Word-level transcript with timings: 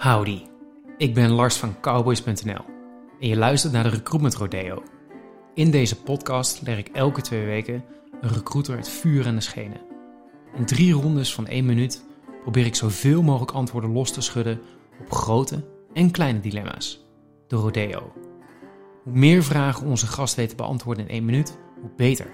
Howdy, 0.00 0.42
ik 0.96 1.14
ben 1.14 1.30
Lars 1.30 1.56
van 1.56 1.80
Cowboys.nl 1.80 2.64
en 3.20 3.28
je 3.28 3.36
luistert 3.36 3.72
naar 3.72 3.82
de 3.82 3.88
Recruitment 3.88 4.34
Rodeo. 4.34 4.82
In 5.54 5.70
deze 5.70 6.02
podcast 6.02 6.62
leg 6.62 6.78
ik 6.78 6.88
elke 6.88 7.20
twee 7.20 7.44
weken 7.44 7.84
een 8.20 8.28
recruiter 8.28 8.76
het 8.76 8.88
vuur 8.88 9.26
en 9.26 9.34
de 9.34 9.40
schenen. 9.40 9.80
In 10.56 10.64
drie 10.64 10.92
rondes 10.92 11.34
van 11.34 11.46
één 11.46 11.66
minuut 11.66 12.04
probeer 12.42 12.66
ik 12.66 12.74
zoveel 12.74 13.22
mogelijk 13.22 13.50
antwoorden 13.50 13.92
los 13.92 14.12
te 14.12 14.20
schudden 14.20 14.60
op 15.00 15.12
grote 15.12 15.64
en 15.92 16.10
kleine 16.10 16.40
dilemma's. 16.40 17.06
De 17.46 17.56
Rodeo. 17.56 18.12
Hoe 19.04 19.12
meer 19.12 19.42
vragen 19.42 19.86
onze 19.86 20.06
gast 20.06 20.34
weet 20.34 20.48
te 20.48 20.56
beantwoorden 20.56 21.04
in 21.04 21.10
één 21.10 21.24
minuut, 21.24 21.58
hoe 21.80 21.90
beter. 21.96 22.30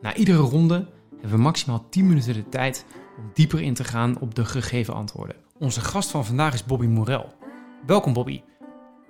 Na 0.00 0.14
iedere 0.14 0.38
ronde 0.38 0.88
hebben 1.10 1.30
we 1.30 1.36
maximaal 1.36 1.86
10 1.88 2.06
minuten 2.06 2.34
de 2.34 2.48
tijd 2.48 2.84
om 3.18 3.30
dieper 3.34 3.60
in 3.60 3.74
te 3.74 3.84
gaan 3.84 4.20
op 4.20 4.34
de 4.34 4.44
gegeven 4.44 4.94
antwoorden. 4.94 5.45
Onze 5.58 5.80
gast 5.80 6.10
van 6.10 6.26
vandaag 6.26 6.54
is 6.54 6.64
Bobby 6.64 6.86
Morel. 6.86 7.34
Welkom 7.86 8.12
Bobby. 8.12 8.42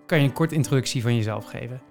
Kan 0.06 0.18
je 0.18 0.24
een 0.24 0.32
korte 0.32 0.54
introductie 0.54 1.02
van 1.02 1.16
jezelf 1.16 1.44
geven? 1.44 1.82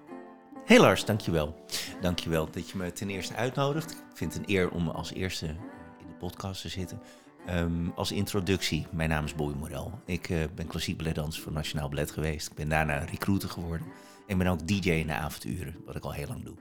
Hey 0.64 0.78
Lars, 0.78 1.04
dankjewel. 1.04 1.64
Dankjewel 2.00 2.50
dat 2.50 2.70
je 2.70 2.78
me 2.78 2.92
ten 2.92 3.10
eerste 3.10 3.34
uitnodigt. 3.34 3.90
Ik 3.90 4.16
vind 4.16 4.34
het 4.34 4.42
een 4.42 4.54
eer 4.54 4.70
om 4.70 4.88
als 4.88 5.12
eerste 5.12 5.46
in 5.46 6.06
de 6.06 6.14
podcast 6.18 6.60
te 6.60 6.68
zitten. 6.68 7.00
Ehm, 7.46 7.88
als 7.94 8.12
introductie, 8.12 8.86
mijn 8.90 9.08
naam 9.08 9.24
is 9.24 9.34
Bobby 9.34 9.58
Morel. 9.58 10.00
Ik 10.04 10.28
uh, 10.28 10.44
ben 10.54 10.66
klassiek 10.66 10.96
balletdanser 10.96 11.42
voor 11.42 11.52
Nationaal 11.52 11.88
Ballet 11.88 12.10
geweest. 12.10 12.50
Ik 12.50 12.54
ben 12.54 12.68
daarna 12.68 12.98
recruiter 12.98 13.48
geworden. 13.48 13.86
Ik 14.26 14.38
ben 14.38 14.46
ook 14.46 14.66
DJ 14.66 14.90
in 14.90 15.06
de 15.06 15.12
avonduren, 15.12 15.76
wat 15.84 15.96
ik 15.96 16.04
al 16.04 16.12
heel 16.12 16.26
lang 16.26 16.44
doe. 16.44 16.54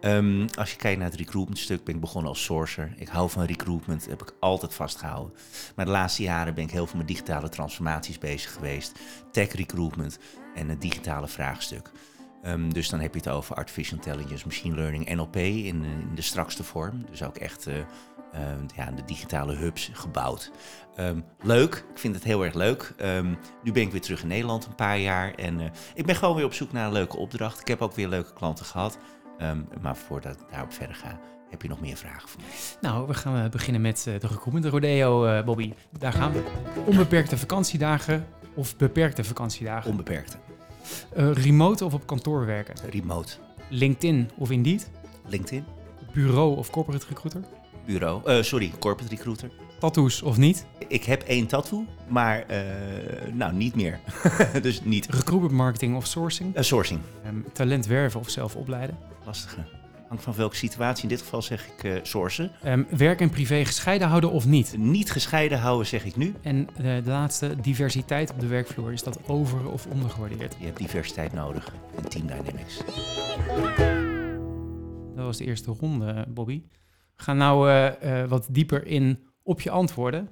Um, 0.00 0.46
als 0.58 0.70
je 0.70 0.76
kijkt 0.76 0.98
naar 0.98 1.10
het 1.10 1.18
recruitment 1.18 1.58
stuk, 1.58 1.84
ben 1.84 1.94
ik 1.94 2.00
begonnen 2.00 2.30
als 2.30 2.44
sourcer. 2.44 2.92
Ik 2.96 3.08
hou 3.08 3.30
van 3.30 3.44
recruitment, 3.44 4.06
heb 4.06 4.22
ik 4.22 4.32
altijd 4.40 4.74
vastgehouden. 4.74 5.32
Maar 5.76 5.84
de 5.84 5.90
laatste 5.90 6.22
jaren 6.22 6.54
ben 6.54 6.64
ik 6.64 6.70
heel 6.70 6.86
veel 6.86 6.98
met 6.98 7.08
digitale 7.08 7.48
transformaties 7.48 8.18
bezig 8.18 8.52
geweest. 8.52 8.98
Tech 9.32 9.52
recruitment 9.52 10.18
en 10.54 10.68
het 10.68 10.80
digitale 10.80 11.28
vraagstuk. 11.28 11.90
Um, 12.44 12.72
dus 12.72 12.88
dan 12.88 13.00
heb 13.00 13.12
je 13.12 13.20
het 13.20 13.28
over 13.28 13.56
artificial 13.56 13.98
intelligence, 13.98 14.46
machine 14.46 14.74
learning, 14.74 15.14
NLP 15.14 15.36
in, 15.36 15.84
in 15.84 16.10
de 16.14 16.22
strakste 16.22 16.64
vorm. 16.64 17.04
Dus 17.10 17.22
ook 17.22 17.36
echt 17.36 17.68
uh, 17.68 17.74
ja, 18.74 18.90
de 18.90 19.04
digitale 19.06 19.54
hubs 19.54 19.90
gebouwd. 19.92 20.50
Um, 21.00 21.24
leuk, 21.40 21.84
ik 21.90 21.98
vind 21.98 22.14
het 22.14 22.24
heel 22.24 22.44
erg 22.44 22.54
leuk. 22.54 22.94
Um, 23.02 23.38
nu 23.62 23.72
ben 23.72 23.82
ik 23.82 23.90
weer 23.90 24.00
terug 24.00 24.22
in 24.22 24.28
Nederland 24.28 24.66
een 24.66 24.74
paar 24.74 24.98
jaar 24.98 25.34
en 25.34 25.60
uh, 25.60 25.66
ik 25.94 26.06
ben 26.06 26.16
gewoon 26.16 26.36
weer 26.36 26.44
op 26.44 26.52
zoek 26.52 26.72
naar 26.72 26.86
een 26.86 26.92
leuke 26.92 27.16
opdracht. 27.16 27.60
Ik 27.60 27.68
heb 27.68 27.82
ook 27.82 27.94
weer 27.94 28.08
leuke 28.08 28.32
klanten 28.32 28.64
gehad. 28.64 28.98
Um, 29.42 29.68
maar 29.80 29.96
voordat 29.96 30.34
ik 30.34 30.46
daarop 30.50 30.72
verder 30.72 30.96
ga, 30.96 31.20
heb 31.50 31.62
je 31.62 31.68
nog 31.68 31.80
meer 31.80 31.96
vragen 31.96 32.28
voor 32.28 32.40
mij? 32.40 32.50
Nou, 32.90 33.06
we 33.06 33.14
gaan 33.14 33.50
beginnen 33.50 33.80
met 33.80 34.02
de 34.04 34.18
recruitment 34.26 34.64
rodeo, 34.64 35.26
uh, 35.26 35.44
Bobby. 35.44 35.72
Daar 35.98 36.12
gaan 36.12 36.32
we. 36.32 36.42
Onbeperkte 36.86 37.38
vakantiedagen 37.38 38.26
of 38.54 38.76
beperkte 38.76 39.24
vakantiedagen? 39.24 39.90
Onbeperkte. 39.90 40.36
Uh, 41.16 41.32
remote 41.32 41.84
of 41.84 41.94
op 41.94 42.06
kantoor 42.06 42.46
werken? 42.46 42.74
Remote. 42.90 43.32
LinkedIn 43.68 44.30
of 44.36 44.50
Indeed? 44.50 44.90
LinkedIn. 45.26 45.64
Bureau 46.12 46.56
of 46.56 46.70
corporate 46.70 47.06
recruiter? 47.08 47.42
Bureau. 47.92 48.22
Uh, 48.26 48.42
sorry, 48.42 48.72
corporate 48.78 49.14
recruiter. 49.14 49.50
Tattoos 49.78 50.22
of 50.22 50.36
niet? 50.36 50.66
Ik 50.88 51.04
heb 51.04 51.22
één 51.22 51.46
tattoo, 51.46 51.84
maar 52.08 52.44
uh, 52.50 52.56
nou 53.32 53.52
niet 53.54 53.74
meer. 53.74 54.00
dus 54.62 54.82
niet. 54.84 55.06
Recruitment 55.06 55.52
marketing 55.52 55.96
of 55.96 56.06
sourcing? 56.06 56.56
Uh, 56.56 56.62
sourcing. 56.62 57.00
Um, 57.26 57.44
talent 57.52 57.86
werven 57.86 58.20
of 58.20 58.28
zelf 58.30 58.56
opleiden? 58.56 58.98
Lastige. 59.24 59.64
Hangt 60.08 60.22
van 60.22 60.34
welke 60.34 60.56
situatie. 60.56 61.02
In 61.02 61.08
dit 61.08 61.20
geval 61.20 61.42
zeg 61.42 61.66
ik 61.66 61.82
uh, 61.82 61.98
sourcen. 62.02 62.50
Um, 62.66 62.86
werk 62.96 63.20
en 63.20 63.30
privé 63.30 63.64
gescheiden 63.64 64.08
houden 64.08 64.30
of 64.30 64.46
niet? 64.46 64.74
Niet 64.78 65.10
gescheiden 65.12 65.58
houden 65.58 65.86
zeg 65.86 66.04
ik 66.04 66.16
nu. 66.16 66.34
En 66.42 66.68
de 66.76 67.02
laatste, 67.04 67.60
diversiteit 67.60 68.30
op 68.30 68.40
de 68.40 68.46
werkvloer. 68.46 68.92
Is 68.92 69.02
dat 69.02 69.18
over- 69.26 69.70
of 69.70 69.86
ondergewaardeerd? 69.86 70.56
Je 70.58 70.64
hebt 70.66 70.78
diversiteit 70.78 71.32
nodig 71.32 71.72
in 71.96 72.08
Team 72.08 72.26
Dynamics. 72.26 72.80
Dat 75.14 75.24
was 75.24 75.36
de 75.36 75.44
eerste 75.44 75.70
ronde, 75.80 76.24
Bobby. 76.28 76.62
Gaan 77.20 77.36
nou 77.36 77.70
uh, 77.70 77.90
uh, 78.02 78.28
wat 78.28 78.46
dieper 78.50 78.86
in 78.86 79.22
op 79.42 79.60
je 79.60 79.70
antwoorden. 79.70 80.28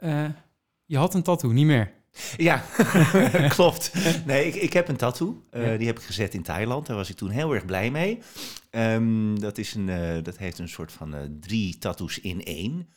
Uh, 0.00 0.24
je 0.84 0.96
had 0.96 1.14
een 1.14 1.22
tattoo, 1.22 1.52
niet 1.52 1.66
meer. 1.66 1.92
Ja, 2.36 2.64
klopt. 3.48 3.92
Nee, 4.26 4.46
ik, 4.46 4.54
ik 4.54 4.72
heb 4.72 4.88
een 4.88 4.96
tattoo. 4.96 5.44
Ja. 5.50 5.76
Die 5.76 5.86
heb 5.86 5.98
ik 5.98 6.04
gezet 6.04 6.34
in 6.34 6.42
Thailand. 6.42 6.86
Daar 6.86 6.96
was 6.96 7.10
ik 7.10 7.16
toen 7.16 7.30
heel 7.30 7.54
erg 7.54 7.64
blij 7.64 7.90
mee. 7.90 8.18
Um, 8.70 9.40
dat, 9.40 9.58
is 9.58 9.74
een, 9.74 10.22
dat 10.22 10.38
heeft 10.38 10.58
een 10.58 10.68
soort 10.68 10.92
van 10.92 11.38
drie 11.40 11.78
tattoos 11.78 12.20
in 12.20 12.44
één. 12.44 12.88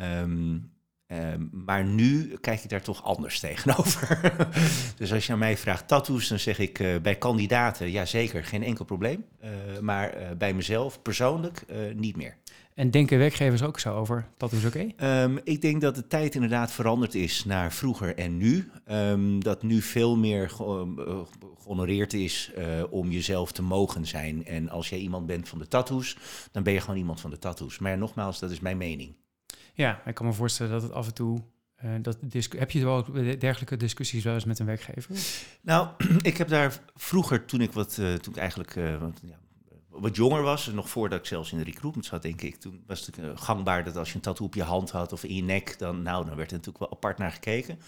Um, 0.00 0.76
Um, 1.12 1.50
maar 1.52 1.84
nu 1.84 2.36
kijk 2.40 2.62
ik 2.62 2.70
daar 2.70 2.82
toch 2.82 3.04
anders 3.04 3.40
tegenover. 3.48 4.34
dus 4.96 5.12
als 5.12 5.26
je 5.26 5.32
aan 5.32 5.38
mij 5.38 5.56
vraagt 5.56 5.88
tattoos, 5.88 6.28
dan 6.28 6.38
zeg 6.38 6.58
ik 6.58 7.00
bij 7.02 7.14
kandidaten, 7.16 7.90
ja 7.90 8.04
zeker, 8.04 8.44
geen 8.44 8.62
enkel 8.62 8.84
probleem. 8.84 9.24
Maar 9.80 10.36
bij 10.38 10.54
mezelf 10.54 11.02
persoonlijk 11.02 11.64
niet 11.94 12.16
meer. 12.16 12.36
En 12.78 12.90
denken 12.90 13.18
werkgevers 13.18 13.62
ook 13.62 13.80
zo 13.80 13.94
over 13.94 14.28
tattoos 14.36 14.64
oké? 14.64 14.90
Okay? 14.96 15.22
Um, 15.22 15.40
ik 15.44 15.60
denk 15.60 15.80
dat 15.80 15.94
de 15.94 16.06
tijd 16.06 16.34
inderdaad 16.34 16.72
veranderd 16.72 17.14
is 17.14 17.44
naar 17.44 17.72
vroeger 17.72 18.16
en 18.16 18.36
nu. 18.36 18.70
Um, 18.90 19.42
dat 19.42 19.62
nu 19.62 19.82
veel 19.82 20.16
meer 20.16 20.50
ge 20.50 20.94
gehonoreerd 21.58 22.12
is 22.12 22.52
om 22.90 23.10
jezelf 23.10 23.52
te 23.52 23.62
mogen 23.62 24.06
zijn. 24.06 24.46
En 24.46 24.68
als 24.68 24.88
jij 24.88 24.98
iemand 24.98 25.26
bent 25.26 25.48
van 25.48 25.58
de 25.58 25.68
tattoos, 25.68 26.16
dan 26.52 26.62
ben 26.62 26.72
je 26.72 26.80
gewoon 26.80 26.96
iemand 26.96 27.20
van 27.20 27.30
de 27.30 27.38
tattoos. 27.38 27.78
Maar 27.78 27.98
nogmaals, 27.98 28.38
dat 28.38 28.50
is 28.50 28.60
mijn 28.60 28.76
mening. 28.76 29.16
Ja, 29.74 30.02
ik 30.06 30.14
kan 30.14 30.26
me 30.26 30.32
voorstellen 30.32 30.72
dat 30.72 30.82
het 30.82 30.92
af 30.92 31.06
en 31.06 31.14
toe. 31.14 31.42
Uh, 31.84 31.90
dat 32.02 32.18
heb 32.56 32.70
je 32.70 32.84
wel 32.84 33.06
dergelijke 33.38 33.76
discussies 33.76 34.24
wel 34.24 34.34
eens 34.34 34.44
met 34.44 34.58
een 34.58 34.66
werkgever? 34.66 35.16
Nou, 35.62 35.88
ik 36.22 36.36
heb 36.36 36.48
daar 36.48 36.80
vroeger, 36.94 37.44
toen 37.44 37.60
ik 37.60 37.72
wat, 37.72 37.96
uh, 38.00 38.14
toen 38.14 38.32
ik 38.32 38.38
eigenlijk 38.38 38.76
uh, 38.76 39.00
wat, 39.00 39.20
ja, 39.22 39.38
wat 40.00 40.16
jonger 40.16 40.42
was, 40.42 40.66
nog 40.66 40.88
voordat 40.88 41.18
ik 41.18 41.26
zelfs 41.26 41.52
in 41.52 41.58
de 41.58 41.64
recruitment 41.64 42.06
zat, 42.06 42.22
denk 42.22 42.42
ik, 42.42 42.56
toen 42.56 42.82
was 42.86 43.06
het 43.06 43.18
gangbaar 43.34 43.84
dat 43.84 43.96
als 43.96 44.08
je 44.08 44.14
een 44.14 44.20
tattoo 44.20 44.46
op 44.46 44.54
je 44.54 44.62
hand 44.62 44.90
had 44.90 45.12
of 45.12 45.24
in 45.24 45.34
je 45.34 45.42
nek, 45.42 45.78
dan, 45.78 46.02
nou, 46.02 46.26
dan 46.26 46.36
werd 46.36 46.50
er 46.50 46.56
natuurlijk 46.56 46.84
wel 46.84 46.92
apart 46.92 47.18
naar 47.18 47.32
gekeken. 47.32 47.78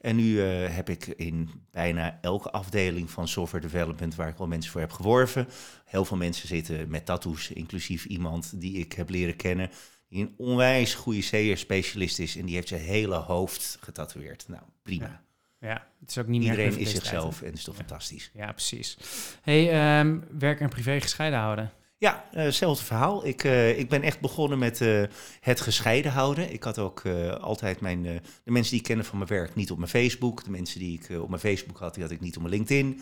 En 0.00 0.16
nu 0.16 0.40
heb 0.40 0.88
ik 0.88 1.06
in 1.06 1.50
bijna 1.70 2.18
elke 2.20 2.50
afdeling 2.50 3.10
van 3.10 3.28
software 3.28 3.64
development, 3.64 4.14
waar 4.14 4.28
ik 4.28 4.38
wel 4.38 4.46
mensen 4.46 4.72
voor 4.72 4.80
heb 4.80 4.92
geworven, 4.92 5.48
heel 5.84 6.04
veel 6.04 6.16
mensen 6.16 6.48
zitten 6.48 6.88
met 6.88 7.04
tattoos, 7.04 7.50
inclusief 7.50 8.04
iemand 8.04 8.60
die 8.60 8.76
ik 8.76 8.92
heb 8.92 9.08
leren 9.10 9.36
kennen 9.36 9.70
die 10.08 10.22
een 10.22 10.34
onwijs 10.36 10.94
goede 10.94 11.20
CR-specialist 11.20 12.18
is 12.18 12.36
en 12.36 12.46
die 12.46 12.54
heeft 12.54 12.68
zijn 12.68 12.80
hele 12.80 13.14
hoofd 13.14 13.78
getatoeëerd. 13.80 14.44
Nou, 14.48 14.62
prima. 14.82 15.24
Ja 15.66 15.86
het 16.00 16.16
is 16.16 16.18
ook 16.18 16.26
niet 16.26 16.42
Iedereen 16.42 16.70
meer 16.70 16.80
is 16.80 16.90
zichzelf 16.90 17.42
en 17.42 17.52
is 17.52 17.64
toch 17.64 17.74
ja. 17.74 17.80
fantastisch. 17.80 18.30
Ja, 18.34 18.52
precies. 18.52 18.98
Hey, 19.42 19.98
um, 20.00 20.24
werk 20.38 20.60
en 20.60 20.68
privé 20.68 21.00
gescheiden 21.00 21.38
houden. 21.38 21.72
Ja, 21.98 22.24
hetzelfde 22.30 22.82
uh, 22.82 22.88
verhaal. 22.88 23.26
Ik, 23.26 23.44
uh, 23.44 23.78
ik 23.78 23.88
ben 23.88 24.02
echt 24.02 24.20
begonnen 24.20 24.58
met 24.58 24.80
uh, 24.80 25.02
het 25.40 25.60
gescheiden 25.60 26.12
houden. 26.12 26.52
Ik 26.52 26.62
had 26.62 26.78
ook 26.78 27.02
altijd 27.40 27.80
mijn, 27.80 28.02
de 28.02 28.50
mensen 28.50 28.70
die 28.70 28.80
ik 28.80 28.86
kende 28.86 29.04
van 29.04 29.18
mijn 29.18 29.30
werk 29.30 29.54
niet 29.54 29.70
op 29.70 29.78
mijn 29.78 29.90
Facebook. 29.90 30.44
De 30.44 30.50
mensen 30.50 30.78
die 30.78 31.00
ik 31.02 31.20
op 31.20 31.28
mijn 31.28 31.40
Facebook 31.40 31.78
had, 31.78 31.94
die 31.94 32.02
had 32.02 32.12
ik 32.12 32.20
niet 32.20 32.36
op 32.36 32.42
mijn 32.42 32.54
LinkedIn. 32.54 33.00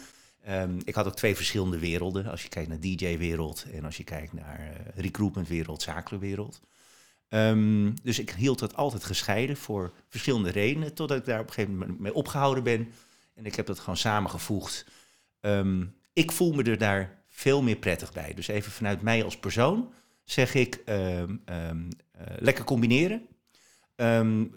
Um, 0.49 0.79
ik 0.85 0.95
had 0.95 1.07
ook 1.07 1.17
twee 1.17 1.37
verschillende 1.37 1.79
werelden. 1.79 2.27
Als 2.27 2.43
je 2.43 2.49
kijkt 2.49 2.69
naar 2.69 2.81
DJ-wereld 2.81 3.67
en 3.73 3.85
als 3.85 3.97
je 3.97 4.05
kijkt 4.05 4.33
naar 4.33 4.71
recruitment-wereld, 4.95 5.83
zakelijke 5.83 6.27
wereld. 6.27 6.61
Um, 7.35 7.95
dus 8.03 8.19
ik 8.19 8.31
hield 8.31 8.59
dat 8.59 8.77
altijd 8.77 9.05
gescheiden 9.05 9.57
voor 9.57 9.93
verschillende 10.09 10.51
redenen, 10.51 10.95
totdat 10.95 11.19
ik 11.19 11.25
daar 11.25 11.41
op 11.41 11.47
een 11.47 11.53
gegeven 11.53 11.79
moment 11.79 11.99
mee 11.99 12.15
opgehouden 12.15 12.65
ben. 12.65 12.93
En 13.35 13.47
ik 13.47 13.55
heb 13.55 13.67
dat 13.67 13.79
gewoon 13.79 13.97
samengevoegd. 13.97 14.87
Um, 15.41 15.95
ik 16.13 16.33
voel 16.33 16.53
me 16.53 16.63
er 16.63 16.79
daar 16.79 17.23
veel 17.29 17.63
meer 17.63 17.77
prettig 17.77 18.13
bij. 18.13 18.35
Dus 18.35 18.49
even 18.49 18.73
vanuit 18.73 19.03
mij 19.03 19.25
als 19.25 19.39
persoon 19.39 19.93
zeg 20.25 20.55
ik 20.55 20.81
um, 20.87 21.43
uh, 21.51 21.71
lekker 22.39 22.65
combineren. 22.65 23.27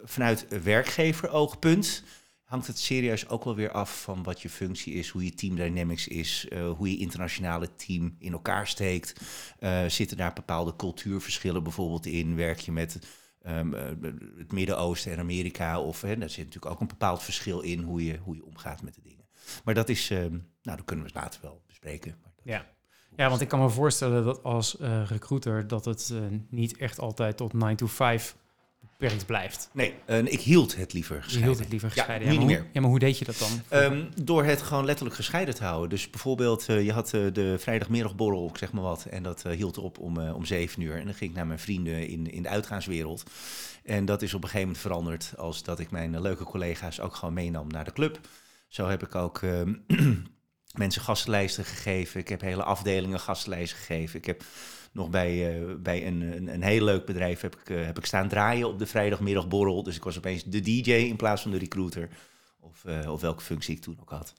vanuit 0.03 0.63
werkgever 0.63 1.29
oogpunt 1.29 2.03
hangt 2.47 2.68
het 2.68 2.80
serieus 2.80 3.30
ook 3.30 3.44
wel 3.44 3.56
weer 3.56 3.72
af 3.72 4.02
van 4.02 4.23
wat 4.23 4.41
je 4.41 4.49
functie 4.49 4.94
is, 4.94 5.09
hoe 5.09 5.23
je 5.23 5.34
team 5.34 5.55
dynamics 5.55 6.08
is, 6.08 6.47
uh, 6.49 6.70
hoe 6.70 6.91
je 6.91 6.97
internationale 6.97 7.76
team 7.76 8.16
in 8.20 8.32
elkaar 8.32 8.67
steekt. 8.67 9.22
Uh, 9.59 9.85
zitten 9.88 10.17
daar 10.17 10.34
bepaalde 10.34 10.76
cultuurverschillen 10.76 11.64
bijvoorbeeld 11.64 12.05
in? 12.05 12.35
Werk 12.35 12.59
je 12.59 12.72
met 12.72 12.99
um, 13.47 13.73
uh, 13.73 13.82
het 14.38 14.52
Midden-Oosten 14.52 15.11
en 15.11 15.20
Amerika? 15.20 15.79
Of 15.79 16.02
hè, 16.02 16.17
daar 16.17 16.29
zit 16.29 16.46
natuurlijk 16.46 16.73
ook 16.73 16.82
een 16.82 16.88
bepaald 16.88 17.23
verschil 17.23 17.59
in 17.59 17.82
hoe 17.82 18.05
je, 18.05 18.17
hoe 18.17 18.35
je 18.35 18.46
omgaat 18.46 18.82
met 18.82 18.96
de 18.96 19.02
dingen. 19.03 19.26
Maar 19.64 19.73
dat 19.73 19.90
is, 19.90 20.09
um, 20.09 20.29
nou, 20.61 20.78
dat 20.78 20.85
kunnen 20.85 21.05
we 21.05 21.11
later 21.14 21.40
wel 21.41 21.61
bespreken. 21.67 22.16
Maar 22.22 22.32
dat 22.35 22.46
ja. 22.46 22.66
Ja, 23.16 23.29
want 23.29 23.41
ik 23.41 23.47
kan 23.47 23.59
me 23.59 23.70
voorstellen 23.70 24.26
dat 24.26 24.43
als 24.43 24.76
recruiter 25.05 25.67
dat 25.67 25.85
het 25.85 26.14
niet 26.50 26.78
echt 26.78 27.00
altijd 27.00 27.38
tot 27.38 27.53
9 27.53 27.76
to 27.76 27.88
5 27.88 28.35
beperkt 28.97 29.26
blijft. 29.26 29.70
Nee, 29.73 29.94
uh, 30.08 30.17
ik 30.17 30.40
hield 30.40 30.76
het 30.76 30.94
liever 30.94 31.23
gescheiden. 31.23 31.40
Je 31.40 31.46
hield 31.46 31.59
het 31.59 31.70
liever 31.70 31.90
gescheiden. 31.91 32.28
Ja, 32.28 32.34
ja, 32.34 32.40
niet 32.40 32.47
maar 32.47 32.55
meer. 32.55 32.64
Hoe, 32.64 32.73
ja, 32.73 32.82
maar 32.82 32.90
hoe 32.90 32.99
deed 32.99 33.17
je 33.17 33.26
dat 33.26 33.38
dan? 33.70 33.82
Um, 33.84 34.09
door 34.23 34.44
het 34.44 34.61
gewoon 34.61 34.85
letterlijk 34.85 35.16
gescheiden 35.16 35.55
te 35.55 35.64
houden. 35.64 35.90
Dus 35.90 36.09
bijvoorbeeld, 36.09 36.70
uh, 36.70 36.85
je 36.85 36.91
had 36.91 37.14
uh, 37.14 37.34
de 37.34 37.59
vrijdagmiddagborrel, 37.59 38.47
ik 38.47 38.58
zeg 38.58 38.72
maar 38.72 38.84
wat, 38.84 39.05
en 39.05 39.23
dat 39.23 39.44
hield 39.44 39.78
op 39.78 39.99
om, 39.99 40.17
om 40.17 40.46
zeven 40.46 40.82
uur. 40.82 40.96
En 40.96 41.05
dan 41.05 41.14
ging 41.14 41.29
ik 41.29 41.35
naar 41.35 41.47
mijn 41.47 41.59
vrienden 41.59 42.08
in, 42.08 42.32
in 42.32 42.41
de 42.41 42.49
uitgaanswereld. 42.49 43.23
En 43.84 44.05
dat 44.05 44.22
is 44.22 44.34
op 44.34 44.44
een 44.44 44.49
gegeven 44.49 44.67
moment 44.67 44.85
veranderd 44.85 45.34
als 45.38 45.64
dat 45.64 45.79
ik 45.79 45.91
mijn 45.91 46.22
leuke 46.22 46.43
collega's 46.43 47.00
ook 47.00 47.16
gewoon 47.16 47.34
meenam 47.34 47.67
naar 47.67 47.85
de 47.85 47.93
club. 47.93 48.20
Zo 48.67 48.88
heb 48.88 49.03
ik 49.03 49.16
ook 49.16 49.41
ehm, 49.41 49.73
mensen 50.78 51.02
gastlijsten 51.02 51.66
gegeven. 51.66 52.20
Ik 52.20 52.28
heb 52.28 52.41
hele 52.41 52.64
afdelingen 52.64 53.20
gastlijsten 53.20 53.78
gegeven. 53.78 54.20
Ik 54.20 54.26
heb 54.26 54.43
nog 54.97 55.09
bij, 55.09 55.59
uh, 55.59 55.76
bij 55.76 56.08
een, 56.08 56.22
een, 56.22 56.53
een, 56.53 56.64
heel 56.64 56.84
leuk 56.84 57.05
bedrijf 57.05 57.41
heb 57.41 57.55
ik, 57.55 57.70
uh, 57.70 57.85
heb 57.85 57.97
ik 57.97 58.05
staan 58.05 58.28
draaien 58.28 58.67
op 58.67 58.79
de 58.79 58.85
vrijdagmiddagborrel. 58.85 59.84
Dus 59.84 59.96
ik 59.96 60.03
was 60.03 60.17
opeens 60.17 60.44
de 60.44 60.61
DJ 60.61 60.91
in 60.91 61.16
plaats 61.16 61.41
van 61.41 61.52
de 61.52 61.58
recruiter. 61.58 62.09
Of, 62.59 62.84
uh, 62.85 63.11
of 63.11 63.22
welke 63.22 63.44
functie 63.44 63.76
ik 63.76 63.82
toen 63.82 63.97
ook 64.02 64.09
had. 64.09 64.34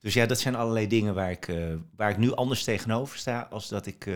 Dus 0.00 0.14
ja, 0.14 0.26
dat 0.26 0.40
zijn 0.40 0.54
allerlei 0.54 0.86
dingen 0.86 1.14
waar 1.14 1.30
ik, 1.30 1.52
waar 1.96 2.10
ik 2.10 2.16
nu 2.16 2.32
anders 2.32 2.64
tegenover 2.64 3.18
sta 3.18 3.46
als 3.50 3.68
dat 3.68 3.86
ik, 3.86 4.10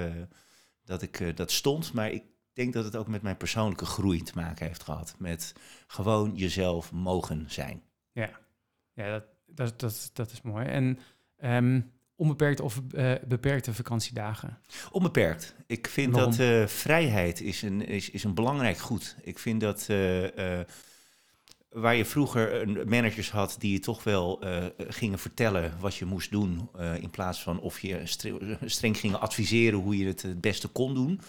dat, 0.84 1.02
ik 1.02 1.36
dat 1.36 1.50
stond. 1.50 1.92
Maar 1.92 2.10
ik 2.10 2.22
denk 2.52 2.72
dat 2.72 2.84
het 2.84 2.96
ook 2.96 3.08
met 3.08 3.22
mijn 3.22 3.36
persoonlijke 3.36 3.86
groei 3.86 4.22
te 4.22 4.32
maken 4.34 4.66
heeft 4.66 4.82
gehad. 4.82 5.14
Met 5.18 5.54
gewoon 5.86 6.32
jezelf 6.34 6.92
mogen 6.92 7.44
zijn. 7.48 7.82
Ja, 8.12 8.30
ja 8.92 9.10
dat, 9.10 9.24
dat, 9.46 9.80
dat, 9.80 10.10
dat 10.12 10.30
is 10.32 10.42
mooi. 10.42 10.66
En 10.66 10.98
um, 11.42 11.92
onbeperkte 12.18 12.62
of 12.62 12.80
uh, 12.90 13.12
beperkte 13.26 13.74
vakantiedagen? 13.74 14.58
Onbeperkt. 14.90 15.54
Ik 15.66 15.88
vind 15.88 16.14
dat 16.14 16.38
uh, 16.38 16.66
vrijheid 16.66 17.40
is 17.40 17.62
een, 17.62 17.86
is, 17.86 18.10
is 18.10 18.24
een 18.24 18.34
belangrijk 18.34 18.78
goed. 18.78 19.16
Ik 19.22 19.38
vind 19.38 19.60
dat 19.60 19.86
uh, 19.90 20.28
waar 21.68 21.94
je 21.94 22.04
vroeger 22.04 22.68
managers 22.88 23.30
had 23.30 23.56
die 23.58 23.72
je 23.72 23.78
toch 23.78 24.04
wel 24.04 24.42
gingen 24.88 25.18
vertellen 25.18 25.72
wat 25.80 25.94
je 25.94 26.04
moest 26.04 26.30
doen, 26.30 26.70
in 27.00 27.10
plaats 27.10 27.42
van 27.42 27.60
of 27.60 27.80
je 27.80 28.00
streng 28.64 28.98
gingen 28.98 29.20
adviseren 29.20 29.78
hoe 29.78 29.98
je 29.98 30.06
het 30.06 30.22
het 30.22 30.40
beste 30.40 30.68
kon 30.68 30.94
doen, 30.94 31.20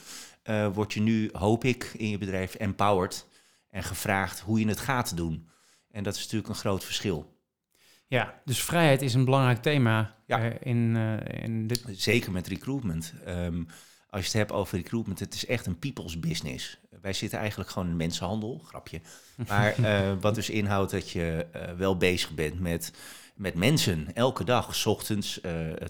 word 0.73 0.93
je 0.93 1.01
nu, 1.01 1.29
hoop 1.31 1.63
ik, 1.63 1.91
in 1.97 2.09
je 2.09 2.17
bedrijf 2.17 2.55
empowered 2.55 3.27
en 3.69 3.83
gevraagd 3.83 4.39
hoe 4.39 4.59
je 4.59 4.67
het 4.67 4.79
gaat 4.79 5.17
doen. 5.17 5.49
En 5.91 6.03
dat 6.03 6.15
is 6.15 6.21
natuurlijk 6.21 6.49
een 6.49 6.55
groot 6.55 6.83
verschil. 6.83 7.38
Ja, 8.09 8.41
dus 8.45 8.63
vrijheid 8.63 9.01
is 9.01 9.13
een 9.13 9.25
belangrijk 9.25 9.61
thema 9.61 10.15
ja. 10.25 10.45
Uh, 10.45 10.53
in, 10.59 10.95
uh, 10.95 11.43
in 11.43 11.67
dit. 11.67 11.83
Zeker 11.91 12.31
met 12.31 12.47
recruitment. 12.47 13.13
Um, 13.27 13.67
als 14.09 14.21
je 14.21 14.27
het 14.27 14.37
hebt 14.37 14.51
over 14.51 14.77
recruitment, 14.77 15.19
het 15.19 15.33
is 15.33 15.45
echt 15.45 15.65
een 15.65 15.79
people's 15.79 16.19
business. 16.19 16.79
Wij 17.01 17.13
zitten 17.13 17.39
eigenlijk 17.39 17.69
gewoon 17.69 17.87
in 17.89 17.95
mensenhandel, 17.95 18.61
grapje. 18.65 19.01
Maar 19.47 19.79
uh, 19.79 20.11
wat 20.21 20.35
dus 20.35 20.49
inhoudt 20.49 20.91
dat 20.91 21.09
je 21.11 21.47
wel 21.77 21.97
bezig 21.97 22.31
bent 22.31 22.59
met, 22.59 22.93
met 23.35 23.55
mensen, 23.55 24.15
elke 24.15 24.43
dag, 24.43 24.75
s 24.75 24.85
ochtends 24.85 25.41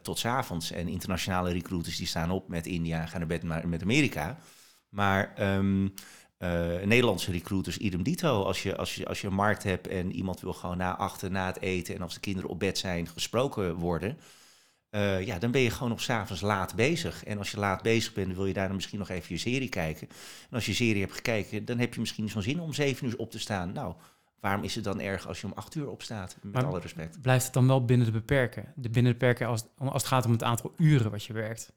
tot 0.01 0.19
s 0.19 0.25
avonds. 0.25 0.71
En 0.71 0.87
internationale 0.87 1.51
recruiters 1.51 1.97
die 1.97 2.07
staan 2.07 2.31
op 2.31 2.47
met 2.47 2.65
India 2.65 3.05
gaan 3.05 3.19
naar 3.19 3.27
bed 3.27 3.63
met 3.63 3.81
Amerika. 3.81 4.37
Maar 4.89 5.33
um, 5.55 5.93
uh, 6.43 6.83
Nederlandse 6.83 7.31
recruiters 7.31 7.77
idem 7.77 8.03
dito. 8.03 8.43
Als 8.43 8.63
je, 8.63 8.75
als, 8.77 8.95
je, 8.95 9.05
als 9.05 9.21
je 9.21 9.27
een 9.27 9.33
markt 9.33 9.63
hebt 9.63 9.87
en 9.87 10.11
iemand 10.11 10.41
wil 10.41 10.53
gewoon 10.53 10.77
na 10.77 10.97
achter, 10.97 11.31
na 11.31 11.45
het 11.45 11.61
eten... 11.61 11.95
en 11.95 12.01
als 12.01 12.13
de 12.13 12.19
kinderen 12.19 12.49
op 12.49 12.59
bed 12.59 12.77
zijn, 12.77 13.07
gesproken 13.07 13.75
worden... 13.75 14.17
Uh, 14.91 15.25
ja, 15.25 15.39
dan 15.39 15.51
ben 15.51 15.61
je 15.61 15.69
gewoon 15.69 15.89
nog 15.89 16.01
s'avonds 16.01 16.41
laat 16.41 16.75
bezig. 16.75 17.23
En 17.23 17.37
als 17.37 17.51
je 17.51 17.57
laat 17.57 17.81
bezig 17.81 18.13
bent, 18.13 18.35
wil 18.35 18.45
je 18.45 18.53
daar 18.53 18.67
dan 18.67 18.75
misschien 18.75 18.99
nog 18.99 19.09
even 19.09 19.33
je 19.33 19.37
serie 19.37 19.69
kijken. 19.69 20.07
En 20.49 20.55
als 20.55 20.65
je 20.65 20.73
serie 20.73 21.01
hebt 21.01 21.13
gekeken, 21.13 21.65
dan 21.65 21.79
heb 21.79 21.93
je 21.93 21.99
misschien 21.99 22.29
zo'n 22.29 22.41
zin 22.41 22.59
om 22.59 22.73
zeven 22.73 23.07
uur 23.07 23.17
op 23.17 23.31
te 23.31 23.39
staan. 23.39 23.71
Nou, 23.71 23.95
waarom 24.41 24.63
is 24.63 24.75
het 24.75 24.83
dan 24.83 24.99
erg 24.99 25.27
als 25.27 25.41
je 25.41 25.47
om 25.47 25.53
acht 25.55 25.75
uur 25.75 25.89
opstaat? 25.89 26.37
Met 26.41 26.53
maar 26.53 26.65
alle 26.65 26.79
respect. 26.79 27.21
Blijft 27.21 27.43
het 27.43 27.53
dan 27.53 27.67
wel 27.67 27.85
binnen 27.85 28.05
de 28.05 28.11
beperken? 28.11 28.73
De 28.75 28.89
binnen 28.89 29.11
de 29.11 29.17
beperken 29.17 29.47
als, 29.47 29.63
als 29.77 30.01
het 30.01 30.05
gaat 30.05 30.25
om 30.25 30.31
het 30.31 30.43
aantal 30.43 30.73
uren 30.77 31.11
wat 31.11 31.23
je 31.23 31.33
werkt? 31.33 31.73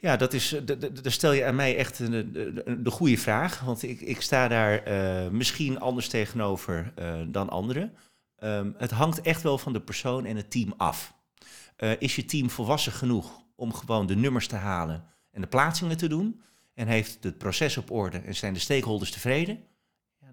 Ja, 0.00 0.16
dat 0.16 0.32
is, 0.32 0.52
eh, 0.52 0.62
daar 1.02 1.12
stel 1.12 1.32
je 1.32 1.44
aan 1.44 1.54
mij 1.54 1.76
echt 1.76 1.96
de, 1.96 2.30
de, 2.30 2.82
de 2.82 2.90
goede 2.90 3.18
vraag. 3.18 3.60
Want 3.60 3.82
ik, 3.82 4.00
ik 4.00 4.20
sta 4.20 4.48
daar 4.48 4.88
uh, 4.88 5.30
misschien 5.30 5.80
anders 5.80 6.08
tegenover 6.08 6.92
uh, 6.98 7.20
dan 7.26 7.48
anderen. 7.48 7.92
Um, 8.38 8.74
het 8.76 8.90
hangt 8.90 9.20
echt 9.20 9.42
wel 9.42 9.58
van 9.58 9.72
de 9.72 9.80
persoon 9.80 10.24
en 10.24 10.36
het 10.36 10.50
team 10.50 10.74
af. 10.76 11.14
Uh, 11.78 11.90
is 11.98 12.16
je 12.16 12.24
team 12.24 12.50
volwassen 12.50 12.92
genoeg 12.92 13.42
om 13.56 13.74
gewoon 13.74 14.06
de 14.06 14.16
nummers 14.16 14.46
te 14.46 14.56
halen 14.56 15.04
en 15.30 15.40
de 15.40 15.46
plaatsingen 15.46 15.96
te 15.96 16.08
doen? 16.08 16.42
En 16.74 16.86
heeft 16.86 17.18
het 17.24 17.38
proces 17.38 17.76
op 17.76 17.90
orde 17.90 18.18
en 18.18 18.34
zijn 18.34 18.52
de 18.52 18.58
stakeholders 18.58 19.10
tevreden? 19.10 19.64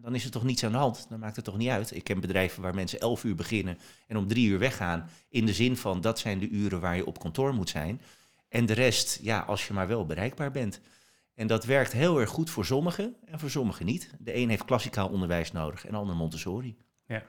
Dan 0.06 0.16
is 0.16 0.26
er 0.26 0.32
toch 0.32 0.44
niets 0.44 0.64
aan 0.64 0.72
de 0.72 0.78
hand. 0.78 1.06
Dan 1.10 1.20
maakt 1.20 1.36
het 1.36 1.46
toch 1.46 1.58
niet 1.58 1.70
uit. 1.70 1.96
Ik 1.96 2.04
ken 2.04 2.20
bedrijven 2.20 2.62
waar 2.62 2.76
mensen 2.76 3.00
elf 3.00 3.24
uur 3.24 3.36
beginnen 3.36 3.78
en 4.08 4.18
om 4.18 4.28
drie 4.28 4.48
uur 4.48 4.60
weggaan. 4.60 5.10
In 5.30 5.46
de 5.46 5.54
zin 5.54 5.78
van 5.78 6.02
dat 6.02 6.20
zijn 6.20 6.40
de 6.40 6.50
uren 6.50 6.80
waar 6.80 6.96
je 6.96 7.06
op 7.06 7.20
kantoor 7.20 7.54
moet 7.54 7.70
zijn. 7.70 8.02
En 8.50 8.66
de 8.66 8.74
rest, 8.74 9.20
ja, 9.22 9.40
als 9.40 9.68
je 9.68 9.74
maar 9.74 9.88
wel 9.88 10.06
bereikbaar 10.06 10.52
bent. 10.52 10.82
En 11.34 11.48
dat 11.48 11.66
werkt 11.66 11.92
heel 11.92 12.20
erg 12.20 12.30
goed 12.30 12.50
voor 12.50 12.66
sommigen 12.66 13.16
en 13.26 13.40
voor 13.40 13.50
sommigen 13.50 13.86
niet. 13.86 14.10
De 14.20 14.36
een 14.36 14.50
heeft 14.50 14.66
klassikaal 14.66 15.10
onderwijs 15.10 15.52
nodig 15.52 15.86
en 15.86 15.92
de 15.92 15.98
ander 15.98 16.16
Montessori. 16.16 16.78
Ja, 17.06 17.24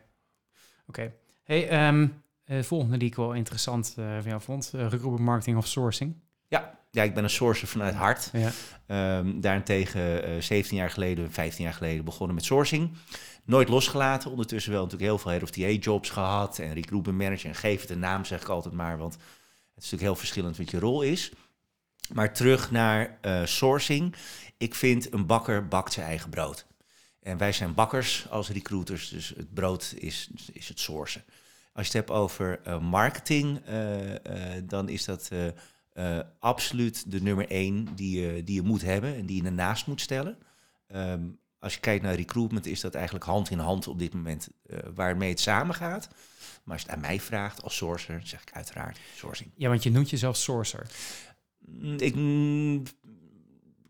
oké. 0.87 1.12
Hey, 1.44 1.88
um, 1.88 2.22
de 2.44 2.64
volgende 2.64 2.96
die 2.96 3.08
ik 3.08 3.14
wel 3.14 3.32
interessant 3.32 3.94
uh, 3.99 4.19
van 4.22 4.43
vond, 4.43 4.72
uh, 4.75 4.81
recruitment 4.81 5.19
marketing 5.19 5.56
of 5.56 5.67
sourcing. 5.67 6.14
Ja, 6.48 6.78
ja, 6.96 7.02
ik 7.02 7.14
ben 7.14 7.25
een 7.25 7.31
sourcer 7.31 7.69
vanuit 7.69 7.94
hart. 7.94 8.31
Ja. 8.32 9.19
Um, 9.19 9.40
daarentegen 9.40 10.28
uh, 10.28 10.43
17 10.43 10.76
jaar 10.76 10.90
geleden, 10.90 11.32
15 11.32 11.64
jaar 11.64 11.75
geleden 11.75 12.04
begonnen 12.04 12.34
met 12.34 12.44
sourcing. 12.44 12.93
Nooit 13.44 13.69
losgelaten. 13.69 14.31
Ondertussen 14.31 14.72
wel 14.72 14.82
natuurlijk 14.82 15.10
heel 15.10 15.19
veel 15.19 15.31
head 15.31 15.43
of 15.43 15.50
TA 15.50 15.69
jobs 15.69 16.10
gehad 16.10 16.58
en 16.58 16.75
recruitment 16.75 17.19
manager. 17.19 17.48
En 17.48 17.54
geef 17.54 17.81
het 17.81 17.90
een 17.90 17.98
naam, 17.98 18.25
zeg 18.25 18.40
ik 18.40 18.48
altijd 18.48 18.75
maar, 18.75 18.98
want 18.98 19.12
het 19.12 19.22
is 19.64 19.75
natuurlijk 19.75 20.02
heel 20.02 20.16
verschillend 20.16 20.56
wat 20.56 20.70
je 20.70 20.78
rol 20.78 21.02
is. 21.02 21.32
Maar 22.12 22.34
terug 22.34 22.70
naar 22.70 23.19
uh, 23.22 23.44
sourcing. 23.44 24.14
Ik 24.56 24.75
vind 24.75 25.12
een 25.12 25.26
bakker 25.26 25.69
bakt 25.69 25.93
zijn 25.93 26.06
eigen 26.06 26.31
brood. 26.31 26.66
En 27.20 27.38
wij 27.38 27.52
zijn 27.52 27.75
bakkers 27.75 28.26
als 28.31 28.48
recruiters, 28.48 29.08
dus 29.08 29.32
het 29.37 29.54
brood 29.54 29.94
is, 29.98 30.31
is 30.52 30.69
het 30.69 30.81
sourcen. 30.81 31.25
Als 31.72 31.87
je 31.87 31.98
het 31.98 32.06
hebt 32.06 32.19
over 32.19 32.60
uh, 32.66 32.78
marketing, 32.78 33.60
dan 34.64 34.88
is 34.88 35.04
dat 35.04 35.31
absoluut 36.38 37.10
de 37.10 37.22
nummer 37.22 37.48
één 37.48 37.88
die 37.94 38.20
je, 38.20 38.44
die 38.44 38.54
je 38.54 38.62
moet 38.62 38.82
hebben 38.82 39.14
en 39.14 39.26
die 39.26 39.43
je 39.43 39.48
ernaast 39.48 39.87
moet 39.87 40.00
stellen. 40.00 40.38
Um, 40.94 41.38
als 41.58 41.75
je 41.75 41.81
kijkt 41.81 42.02
naar 42.02 42.14
recruitment, 42.14 42.66
is 42.66 42.81
dat 42.81 42.94
eigenlijk 42.94 43.25
hand 43.25 43.50
in 43.50 43.58
hand 43.58 43.87
op 43.87 43.98
dit 43.98 44.14
moment 44.14 44.48
waarmee 44.94 45.28
het 45.28 45.40
samengaat. 45.40 46.08
Maar 46.64 46.75
als 46.75 46.82
je 46.82 46.88
het 46.88 46.96
aan 46.96 47.02
mij 47.02 47.20
vraagt 47.20 47.62
als 47.62 47.76
sourcer, 47.76 48.20
zeg 48.25 48.43
ik 48.43 48.52
uiteraard 48.52 48.98
sourcing. 49.14 49.50
Ja, 49.56 49.69
want 49.69 49.82
je 49.82 49.90
noemt 49.90 50.10
jezelf 50.10 50.37
sourcer. 50.37 50.87
Ik, 51.96 52.14
mm, 52.14 52.82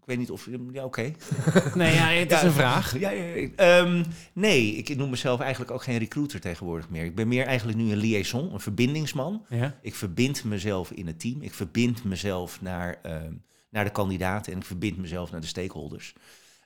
ik 0.06 0.12
weet 0.12 0.20
niet 0.20 0.30
of... 0.30 0.48
Ja, 0.72 0.84
oké. 0.84 1.02
nee, 1.74 1.94
ja, 1.94 2.08
het 2.08 2.32
is 2.32 2.42
een 2.42 2.52
vraag. 2.52 2.98
Ja, 2.98 3.10
ja 3.10 3.80
um, 3.80 4.04
nee, 4.32 4.72
ik 4.72 4.96
noem 4.96 5.10
mezelf 5.10 5.40
eigenlijk 5.40 5.70
ook 5.70 5.82
geen 5.82 5.98
recruiter 5.98 6.40
tegenwoordig 6.40 6.88
meer. 6.88 7.04
Ik 7.04 7.14
ben 7.14 7.28
meer 7.28 7.46
eigenlijk 7.46 7.78
nu 7.78 7.90
een 7.90 7.98
liaison, 7.98 8.52
een 8.52 8.60
verbindingsman. 8.60 9.46
Ja. 9.48 9.78
Ik 9.82 9.94
verbind 9.94 10.44
mezelf 10.44 10.90
in 10.90 11.06
het 11.06 11.20
team. 11.20 11.42
Ik 11.42 11.54
verbind 11.54 12.04
mezelf 12.04 12.60
naar, 12.60 12.98
um, 13.06 13.42
naar 13.70 13.84
de 13.84 13.90
kandidaten 13.90 14.52
en 14.52 14.58
ik 14.58 14.64
verbind 14.64 14.96
mezelf 14.96 15.30
naar 15.30 15.40
de 15.40 15.46
stakeholders. 15.46 16.14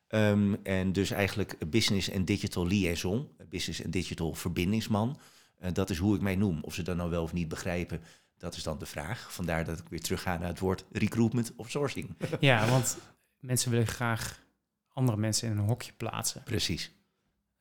Um, 0.08 0.56
en 0.62 0.92
dus 0.92 1.10
eigenlijk 1.10 1.70
business 1.70 2.08
en 2.08 2.24
digital 2.24 2.66
liaison, 2.66 3.28
business 3.48 3.82
en 3.82 3.90
digital 3.90 4.34
verbindingsman. 4.34 5.18
En 5.58 5.72
dat 5.72 5.90
is 5.90 5.98
hoe 5.98 6.14
ik 6.14 6.20
mij 6.20 6.36
noem. 6.36 6.58
Of 6.62 6.74
ze 6.74 6.82
dat 6.82 6.96
nou 6.96 7.10
wel 7.10 7.22
of 7.22 7.32
niet 7.32 7.48
begrijpen, 7.48 8.00
dat 8.38 8.56
is 8.56 8.62
dan 8.62 8.78
de 8.78 8.86
vraag. 8.86 9.32
Vandaar 9.32 9.64
dat 9.64 9.78
ik 9.78 9.88
weer 9.88 10.00
terug 10.00 10.22
ga 10.22 10.38
naar 10.38 10.48
het 10.48 10.58
woord 10.58 10.84
recruitment 10.92 11.52
of 11.56 11.70
sourcing. 11.70 12.16
Ja, 12.40 12.68
want 12.68 12.96
mensen 13.40 13.70
willen 13.70 13.86
graag 13.86 14.40
andere 14.88 15.18
mensen 15.18 15.50
in 15.50 15.56
een 15.56 15.64
hokje 15.64 15.92
plaatsen. 15.92 16.42
Precies. 16.42 16.92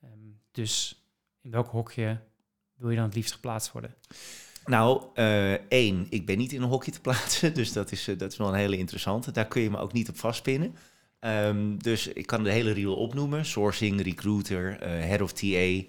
Um, 0.04 0.40
dus 0.52 1.04
in 1.42 1.52
welk 1.52 1.68
hokje 1.68 2.22
wil 2.76 2.90
je 2.90 2.96
dan 2.96 3.06
het 3.06 3.16
liefst 3.16 3.34
geplaatst 3.34 3.72
worden? 3.72 3.96
Nou, 4.66 5.04
uh, 5.16 5.54
één, 5.54 6.08
ik 6.10 6.26
ben 6.26 6.38
niet 6.38 6.52
in 6.52 6.62
een 6.62 6.70
hokje 6.70 6.92
te 6.92 7.02
plaatsen, 7.02 7.54
dus 7.60 7.74
dat 7.74 7.92
is, 7.92 8.08
uh, 8.08 8.18
dat 8.18 8.32
is 8.32 8.38
wel 8.38 8.48
een 8.48 8.54
hele 8.54 8.78
interessante. 8.78 9.32
Daar 9.32 9.48
kun 9.48 9.62
je 9.62 9.70
me 9.70 9.78
ook 9.78 9.94
niet 9.94 10.10
op 10.10 10.18
vastpinnen. 10.18 10.76
Um, 11.20 11.84
dus 11.84 12.08
ik 12.08 12.26
kan 12.26 12.44
de 12.44 12.52
hele 12.52 12.72
reel 12.72 12.96
opnoemen. 12.96 13.46
Sourcing, 13.46 14.02
recruiter, 14.02 14.84
uh, 14.84 15.06
head 15.06 15.22
of 15.22 15.34
TA, 15.34 15.84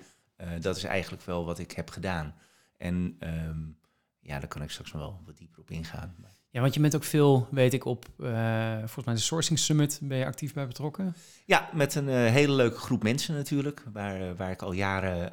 dat 0.61 0.76
is 0.76 0.85
eigenlijk 0.85 1.23
wel 1.23 1.44
wat 1.44 1.59
ik 1.59 1.73
heb 1.73 1.90
gedaan. 1.90 2.35
En 2.76 3.16
um, 3.20 3.78
ja, 4.20 4.38
daar 4.38 4.49
kan 4.49 4.62
ik 4.62 4.70
straks 4.70 4.92
nog 4.92 5.02
wel 5.02 5.23
wat 5.25 5.38
dieper 5.38 5.61
op 5.61 5.70
ingaan. 5.70 6.14
Ja, 6.52 6.61
want 6.61 6.75
je 6.75 6.80
bent 6.80 6.97
ook 6.97 7.04
veel, 7.04 7.49
weet 7.50 7.73
ik, 7.73 7.85
op 7.85 8.07
uh, 8.19 8.76
volgens 8.78 9.04
mij 9.04 9.14
de 9.14 9.21
Sourcing 9.21 9.59
Summit 9.59 9.99
ben 10.02 10.19
je 10.19 10.26
actief 10.26 10.52
bij 10.52 10.66
betrokken. 10.66 11.16
Ja, 11.45 11.71
met 11.75 11.95
een 11.95 12.09
uh, 12.09 12.14
hele 12.14 12.52
leuke 12.52 12.78
groep 12.78 13.02
mensen 13.02 13.35
natuurlijk, 13.35 13.85
waar, 13.92 14.37
waar 14.37 14.50
ik 14.50 14.62
al 14.62 14.73
jaren 14.73 15.33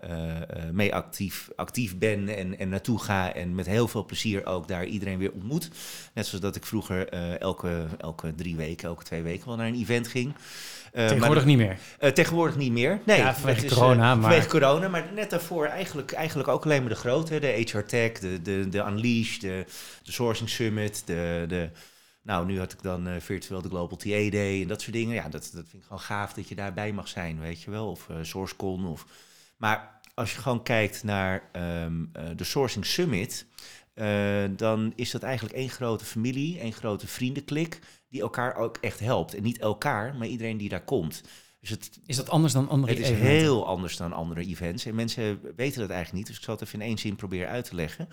mee 0.72 0.96
actief, 0.96 1.50
actief 1.56 1.98
ben 1.98 2.28
en, 2.28 2.60
en 2.60 2.70
naartoe 2.70 3.00
ga. 3.00 3.34
En 3.34 3.56
met 3.56 3.66
heel 3.66 3.88
veel 3.88 4.06
plezier 4.06 4.46
ook 4.46 4.68
daar 4.68 4.86
iedereen 4.86 5.18
weer 5.18 5.32
ontmoet. 5.32 5.70
Net 6.14 6.26
zoals 6.26 6.44
dat 6.44 6.56
ik 6.56 6.66
vroeger 6.66 7.10
elke, 7.40 7.88
elke 7.98 8.36
drie 8.36 8.56
weken, 8.56 8.88
elke 8.88 9.04
twee 9.04 9.22
weken 9.22 9.48
wel 9.48 9.56
naar 9.56 9.68
een 9.68 9.80
event 9.80 10.08
ging. 10.08 10.34
Uh, 10.94 11.08
tegenwoordig 11.08 11.46
niet 11.46 11.58
meer? 11.58 11.77
Uh, 12.00 12.10
tegenwoordig 12.10 12.56
niet 12.56 12.72
meer. 12.72 13.00
Nee, 13.06 13.17
ja, 13.17 13.36
vanwege 13.36 13.65
is, 13.65 13.74
corona. 13.74 13.94
Uh, 13.94 14.00
maar... 14.00 14.22
Vanwege 14.22 14.48
corona, 14.48 14.88
maar 14.88 15.06
net 15.13 15.29
daarvoor 15.29 15.65
eigenlijk, 15.65 16.12
eigenlijk 16.12 16.50
ook 16.50 16.65
alleen 16.65 16.82
maar 16.82 16.89
de 16.89 16.96
grote. 16.96 17.39
De 17.39 17.48
HR 17.48 17.79
Tech, 17.79 18.12
de, 18.12 18.41
de, 18.41 18.70
de 18.70 18.79
Unleash, 18.79 19.38
de, 19.38 19.65
de 20.03 20.12
Sourcing 20.12 20.50
Summit. 20.50 21.03
De, 21.06 21.46
de, 21.48 21.70
nou, 22.22 22.46
nu 22.46 22.60
had 22.60 22.74
ik 22.74 22.82
dan 22.82 23.08
virtueel 23.20 23.62
de 23.62 23.70
Global 23.70 23.98
TA 23.98 24.29
Day 24.29 24.62
en 24.62 24.67
dat 24.67 24.82
soort 24.82 24.96
dingen. 24.96 25.15
Ja, 25.15 25.29
dat, 25.29 25.50
dat 25.53 25.65
vind 25.70 25.74
ik 25.74 25.84
gewoon 25.84 26.00
gaaf 26.00 26.34
dat 26.34 26.50
je 26.50 26.56
daarbij 26.56 26.91
mag 26.91 27.08
zijn, 27.08 27.39
weet 27.39 27.62
je 27.62 27.72
wel. 27.72 27.89
Of 27.89 28.08
SourceCon. 28.22 28.88
Of, 28.88 29.06
maar 29.58 29.98
als 30.17 30.34
je 30.34 30.41
gewoon 30.41 30.63
kijkt 30.63 31.03
naar 31.03 31.50
ehm, 31.51 32.06
eh, 32.13 32.24
de 32.36 32.44
Sourcing 32.44 32.86
Summit, 32.86 33.46
eh, 33.94 34.44
dan 34.50 34.94
is 34.96 35.12
dat 35.12 35.24
eigenlijk 35.24 35.56
één 35.56 35.70
grote 35.70 36.06
familie, 36.06 36.60
één 36.60 36.74
grote 36.74 37.08
vriendenklik, 37.08 37.79
die 38.10 38.22
elkaar 38.22 38.56
ook 38.56 38.78
echt 38.82 39.00
helpt. 39.00 39.34
En 39.34 39.44
niet 39.44 39.60
elkaar, 39.60 40.16
maar 40.16 40.28
iedereen 40.28 40.58
die 40.58 40.70
daar 40.70 40.84
komt. 40.84 41.24
Dus 41.60 41.70
het, 41.70 42.00
Is 42.06 42.16
dat 42.16 42.30
anders 42.30 42.54
dan 42.54 42.70
andere 42.70 42.94
het 42.94 43.02
is 43.02 43.10
heel 43.10 43.68
anders 43.68 43.98
dan 43.98 44.14
andere 44.14 44.46
events. 44.46 44.86
En 44.86 44.96
mensen 44.96 45.42
weten 45.56 45.80
dat 45.80 45.90
eigenlijk 45.90 46.14
niet, 46.14 46.28
dus 46.28 46.38
ik 46.38 46.44
zal 46.44 46.54
het 46.54 46.64
even 46.64 46.82
in 46.82 46.88
één 46.88 46.98
zin 46.98 47.16
proberen 47.16 47.50
uit 47.50 47.66
te 47.66 47.76
leggen. 47.76 48.08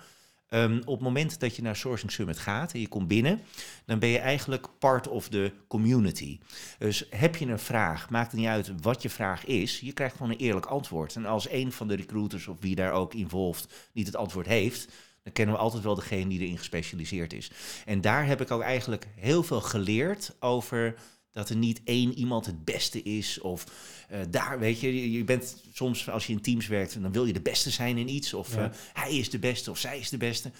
Ehm, 0.47 0.77
op 0.77 0.93
het 0.93 0.99
moment 0.99 1.39
dat 1.39 1.55
je 1.55 1.61
naar 1.61 1.75
Sourcing 1.75 2.11
Summit 2.11 2.37
gaat 2.37 2.73
en 2.73 2.79
je 2.79 2.87
komt 2.87 3.07
binnen, 3.07 3.41
dan 3.85 3.99
ben 3.99 4.09
je 4.09 4.19
eigenlijk 4.19 4.67
part 4.79 5.07
of 5.07 5.29
the 5.29 5.51
community. 5.67 6.39
Dus 6.77 7.05
heb 7.09 7.35
je 7.35 7.45
een 7.45 7.59
vraag, 7.59 8.09
maakt 8.09 8.31
het 8.31 8.39
niet 8.39 8.49
uit 8.49 8.71
wat 8.81 9.01
je 9.01 9.09
vraag 9.09 9.45
is, 9.45 9.79
je 9.79 9.93
krijgt 9.93 10.15
gewoon 10.15 10.31
een 10.31 10.37
eerlijk 10.37 10.65
antwoord. 10.65 11.15
En 11.15 11.25
als 11.25 11.49
een 11.49 11.71
van 11.71 11.87
de 11.87 11.95
recruiters 11.95 12.47
of 12.47 12.57
wie 12.59 12.75
daar 12.75 12.91
ook 12.91 13.13
involved 13.13 13.89
niet 13.93 14.05
het 14.05 14.15
antwoord 14.15 14.47
heeft, 14.47 14.93
dan 15.25 15.33
kennen 15.33 15.55
we 15.55 15.61
altijd 15.61 15.83
wel 15.83 15.95
degene 15.95 16.29
die 16.29 16.39
erin 16.39 16.57
gespecialiseerd 16.57 17.33
is. 17.33 17.51
En 17.85 18.01
daar 18.01 18.25
heb 18.25 18.41
ik 18.41 18.51
ook 18.51 18.61
eigenlijk 18.61 19.07
heel 19.15 19.43
veel 19.43 19.61
geleerd 19.61 20.35
over 20.39 20.95
dat 21.31 21.49
er 21.49 21.55
niet 21.55 21.81
één 21.83 22.13
iemand 22.13 22.45
het 22.45 22.65
beste 22.65 23.03
is. 23.03 23.39
Of 23.41 23.63
eh, 24.09 24.19
daar, 24.29 24.59
weet 24.59 24.79
je, 24.79 25.11
je- 25.11 25.23
bent 25.23 25.63
soms 25.73 26.09
als 26.09 26.27
je 26.27 26.33
in 26.33 26.41
teams 26.41 26.67
werkt, 26.67 27.01
dan 27.01 27.11
wil 27.11 27.25
je 27.25 27.33
de 27.33 27.41
beste 27.41 27.69
zijn 27.69 27.97
in 27.97 28.09
iets. 28.09 28.33
Of 28.33 28.55
Ja. 28.55 28.63
eh, 28.63 28.77
hij 28.93 29.15
is 29.17 29.29
de 29.29 29.39
beste 29.39 29.71
of 29.71 29.77
zij 29.77 29.99
is 29.99 30.09
de 30.09 30.17
beste. 30.17 30.51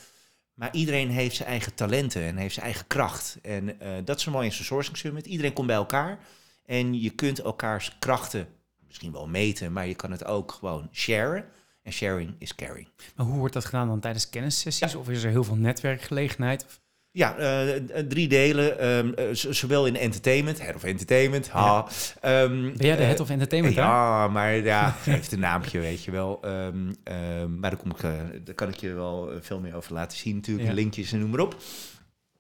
Maar 0.54 0.74
iedereen 0.76 1.10
heeft 1.10 1.36
zijn 1.36 1.50
eigen 1.50 1.74
talenten 1.74 2.22
en 2.22 2.38
heeft 2.38 2.54
zijn 2.54 2.66
eigen 2.66 2.88
kracht. 2.88 3.38
En 3.42 3.80
eh, 3.80 3.90
dat 4.06 4.18
is 4.18 4.24
zo 4.24 4.32
mooi 4.32 4.46
in 4.46 4.54
Sourcing 4.54 4.98
Summit. 4.98 5.26
Iedereen 5.26 5.54
komt 5.54 5.68
bij 5.68 5.76
elkaar 5.76 6.20
en 6.66 7.02
je 7.02 7.10
kunt 7.10 7.40
elkaars 7.40 7.96
krachten 8.00 8.48
misschien 8.88 9.12
wel 9.12 9.28
meten, 9.28 9.74
maar 9.74 9.88
je 9.88 9.96
kan 9.96 10.12
het 10.12 10.26
ook 10.26 10.52
gewoon 10.52 10.90
sharen. 10.92 11.46
En 11.86 11.92
sharing 11.92 12.36
is 12.40 12.56
caring. 12.56 12.88
Maar 13.16 13.26
hoe 13.26 13.38
wordt 13.38 13.54
dat 13.54 13.66
gedaan 13.66 13.88
dan 13.88 14.00
tijdens 14.00 14.30
kennissessies? 14.30 14.96
Of 14.96 15.10
is 15.10 15.24
er 15.24 15.30
heel 15.30 15.44
veel 15.44 15.56
netwerkgelegenheid? 15.56 16.66
Of- 16.66 16.80
Ja, 17.12 17.36
eh, 17.38 17.76
eh, 17.76 18.08
drie 18.08 18.28
delen. 18.28 18.80
ehm, 18.80 19.14
eh, 19.14 19.26
zowel 19.34 19.86
in 19.86 19.96
entertainment, 19.96 20.62
head 20.62 20.76
of 20.76 20.84
entertainment. 20.84 21.50
Ha, 21.50 21.88
ehm, 22.22 22.62
Ben 22.62 22.86
jij 22.86 22.96
de 22.96 23.04
head 23.04 23.20
of 23.20 23.30
entertainment 23.30 23.76
daar? 23.76 23.86
Ja, 23.86 24.28
maar 24.28 24.56
ja, 24.56 24.90
geeft 25.02 25.32
een 25.32 25.40
naampje, 25.40 25.80
weet 25.80 26.04
je 26.04 26.12
wel. 26.12 26.40
Ehm, 26.42 27.60
maar 27.60 27.70
daar, 27.70 27.80
kom 27.80 27.92
ik, 27.92 28.02
daar 28.46 28.56
kan 28.56 28.68
ik 28.70 28.76
je 28.76 28.94
wel 28.94 29.32
veel 29.42 29.60
meer 29.60 29.76
over 29.76 29.94
laten 29.94 30.18
zien 30.18 30.36
natuurlijk. 30.36 30.68
Ja. 30.68 30.74
Linkjes 30.74 31.12
en 31.12 31.20
noem 31.20 31.30
maar 31.30 31.40
op. 31.40 31.56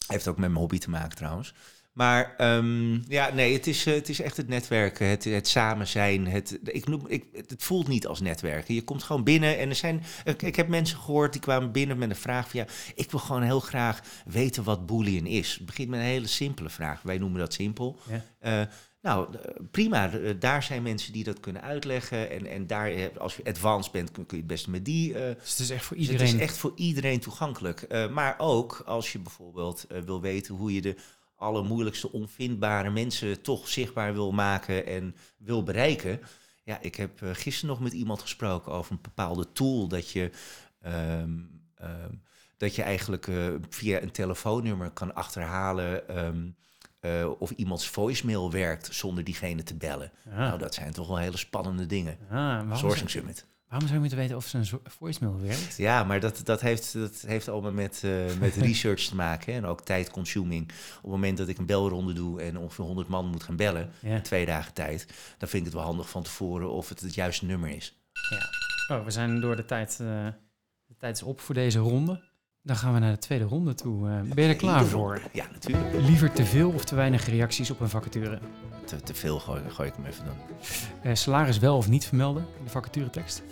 Heeft 0.08 0.28
ook 0.28 0.38
met 0.38 0.48
mijn 0.50 0.60
hobby 0.62 0.78
te 0.78 0.90
maken 0.90 1.18
trouwens. 1.18 1.54
Maar 1.96 2.34
ehm, 2.38 2.94
ja, 3.12 3.34
nee, 3.34 3.54
het 3.54 3.68
is, 3.68 3.86
eh, 3.86 3.94
het 3.94 4.10
is 4.10 4.22
echt 4.22 4.38
het 4.38 4.48
netwerken, 4.48 5.08
het, 5.08 5.24
het 5.24 5.48
samen 5.48 5.88
zijn. 5.88 6.28
Het, 6.28 6.60
ik 6.64 6.88
noem, 6.88 7.06
ik, 7.08 7.25
het 7.32 7.64
voelt 7.64 7.88
niet 7.88 8.08
als 8.08 8.20
netwerken. 8.22 8.74
Je 8.74 8.84
komt 8.84 9.04
gewoon 9.04 9.24
binnen 9.24 9.58
en 9.58 9.70
er 9.70 9.75
zijn... 9.75 10.04
Ik, 10.24 10.42
ik 10.42 10.56
heb 10.56 10.68
mensen 10.68 10.98
gehoord 10.98 11.32
die 11.32 11.42
kwamen 11.42 11.72
binnen 11.72 11.98
met 11.98 12.10
een 12.10 12.16
vraag 12.16 12.50
van... 12.50 12.60
ja, 12.60 12.66
ik 12.96 13.12
wil 13.12 13.20
gewoon 13.20 13.42
heel 13.42 13.60
graag 13.60 14.02
weten 14.25 14.64
wat 14.64 14.86
Boolean 14.86 15.25
is. 15.25 15.54
Het 15.54 15.66
begint 15.66 15.90
met 15.90 16.00
een 16.00 16.06
hele 16.06 16.28
simpele 16.28 16.70
vraag. 16.70 17.02
Wij 17.02 17.18
noemen 17.18 17.40
dat 17.40 17.54
simpel. 17.54 17.98
Ja. 18.10 18.25
Eh, 18.40 18.68
nou, 19.02 19.36
eh, 19.36 19.56
prima. 19.72 20.08
Daar 20.40 20.64
zijn 20.64 20.84
mensen 20.84 21.14
die 21.14 21.24
dat 21.24 21.40
kunnen 21.40 21.62
uitleggen. 21.62 22.30
En, 22.30 22.46
en 22.46 22.68
daar, 22.68 23.20
als 23.20 23.36
je 23.36 23.44
advanced 23.44 23.92
bent, 23.92 24.12
kun, 24.12 24.25
je 24.28 24.36
het 24.36 24.48
beste 24.48 24.70
met 24.70 24.86
die. 24.86 25.14
Dus 25.14 25.50
het 25.50 25.60
is 25.60 25.70
echt 25.70 25.86
voor 25.86 25.98
dus 25.98 26.06
iedereen. 26.06 26.28
Het 26.28 26.36
is 26.36 26.42
echt 26.42 26.58
voor 26.58 26.74
iedereen 26.75 27.20
toegankelijk. 27.20 28.10
Maar 28.12 28.36
ook 28.38 28.84
als 28.86 29.12
je 29.12 29.20
bijvoorbeeld 29.20 29.86
wil 30.06 30.22
weten 30.22 30.56
hoe 30.56 30.74
je 30.74 30.82
de 30.82 30.96
allermoeilijkste 31.46 32.12
onvindbare 32.12 32.90
mensen 32.90 33.42
toch 33.42 33.68
zichtbaar 33.68 34.14
wil 34.14 34.32
maken 34.32 34.86
en 34.86 35.16
wil 35.38 35.64
bereiken. 35.64 36.20
Ja, 36.64 36.80
ik 36.82 36.96
heb 36.96 37.22
eh, 37.22 37.30
gisteren 37.34 37.70
nog 37.70 37.80
met 37.80 37.94
iemand 37.94 38.22
gesproken 38.22 38.72
over 38.72 38.92
een 38.92 39.00
bepaalde 39.02 39.52
tool 39.52 39.88
dat 39.88 40.10
je. 40.12 40.30
ehm, 40.82 41.30
ehm, 41.75 42.14
dat 42.58 42.75
je 42.75 42.82
eigenlijk 42.84 43.28
eh, 43.28 43.48
via 43.70 44.02
een 44.02 44.12
telefoonnummer 44.12 44.90
kan 44.92 45.16
achterhalen 45.16 46.08
ehm, 46.10 46.50
eh, 47.00 47.32
of 47.40 47.52
iemands 47.52 47.90
voicemail 47.90 48.52
werkt 48.52 48.96
zonder 48.96 49.24
diegene 49.24 49.64
te 49.64 49.75
bellen. 49.75 50.12
Ah, 50.30 50.38
Nou, 50.38 50.58
dat 50.60 50.74
zijn 50.74 50.92
toch 50.92 51.08
wel 51.08 51.18
hele 51.18 51.38
spannende 51.38 51.86
dingen. 51.86 52.18
ah, 52.30 52.75
Sourcing 52.78 53.10
zou, 53.10 53.10
Summit. 53.10 53.46
Waarom 53.75 53.94
zou 53.94 53.94
je 53.94 54.00
moeten 54.00 54.17
weten 54.17 54.36
of 54.36 54.48
zijn 54.48 54.82
voicemail 54.98 55.39
werkt? 55.41 55.77
Ja, 55.77 56.03
maar 56.03 56.20
dat, 56.20 56.41
dat, 56.44 56.62
heeft, 56.62 56.94
dat 56.94 57.24
heeft 57.27 57.48
allemaal 57.50 57.72
met, 57.72 58.01
eh, 58.03 58.12
met 58.39 58.55
research 58.67 59.01
te 59.01 59.15
maken. 59.15 59.53
Hè, 59.53 59.60
en 59.60 59.65
ook 59.65 59.82
tijdconsuming. 59.82 60.63
Op 60.96 61.01
het 61.01 61.12
moment 61.12 61.38
dat 61.38 61.48
ik 61.48 61.58
een 61.58 61.65
belronde 61.65 62.13
doe 62.13 62.41
en 62.41 62.58
ongeveer 62.58 62.86
100 62.86 63.08
man 63.08 63.25
moet 63.25 63.44
gaan 63.44 63.55
bellen, 63.55 63.91
Ja. 64.00 64.15
in 64.15 64.22
twee 64.22 64.46
dagen 64.46 64.74
tijd, 64.74 65.05
dan 65.38 65.50
vind 65.50 65.53
ik 65.53 65.63
het 65.63 65.74
wel 65.74 65.84
handig 65.84 66.10
van 66.10 66.24
tevoren 66.24 66.72
of 66.72 66.89
het 66.89 67.00
het 67.00 67.13
juiste 67.15 67.46
nummer 67.46 67.70
is. 67.70 68.00
Oh, 68.91 69.03
we 69.03 69.12
zijn 69.12 69.39
door 69.39 69.55
de 69.55 69.65
tijd. 69.65 69.91
eh, 69.91 70.27
de 70.86 70.96
tijd 70.98 71.15
is 71.15 71.24
op 71.24 71.39
voor 71.41 71.55
deze 71.55 71.79
ronde. 71.79 72.22
Dan 72.66 72.76
gaan 72.76 72.94
we 72.94 73.00
naar 73.00 73.12
de 73.12 73.18
tweede 73.18 73.46
ronde 73.46 73.74
toe. 73.74 74.10
Eh, 74.10 74.34
ben 74.34 74.44
je 74.44 74.50
er 74.50 74.56
klaar 74.56 74.86
voor? 74.86 75.22
Ja, 75.34 75.46
natuurlijk. 75.52 75.94
Liever 75.94 76.32
te 76.32 76.46
veel 76.46 76.70
of 76.70 76.86
te 76.86 76.96
weinig 76.96 77.28
reacties 77.30 77.72
op 77.72 77.80
een 77.80 77.90
vacature? 77.90 78.40
Te, 78.86 79.02
te 79.02 79.14
veel 79.14 79.40
gooi, 79.40 79.62
gooi 79.70 79.90
ik 79.90 79.96
hem 79.96 80.06
even 80.06 80.26
dan. 80.26 80.36
Eh, 81.02 81.16
salaris 81.16 81.60
wel 81.60 81.78
of 81.78 81.88
niet 81.88 82.06
vermelden 82.06 82.46
in 82.58 82.64
de 82.64 82.70
vacaturetekst? 82.70 83.44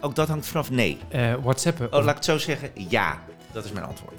Ook 0.00 0.14
dat 0.14 0.28
hangt 0.28 0.46
vanaf 0.46 0.70
nee. 0.70 0.98
Eh 1.08 1.34
WhatsAppen, 1.42 1.86
Oh, 1.86 1.98
of, 1.98 2.00
laat 2.00 2.08
ik 2.08 2.14
het 2.14 2.24
zo 2.24 2.38
zeggen. 2.38 2.70
Ja, 2.88 3.18
dat 3.52 3.64
is 3.64 3.72
mijn 3.72 3.86
antwoord. 3.86 4.14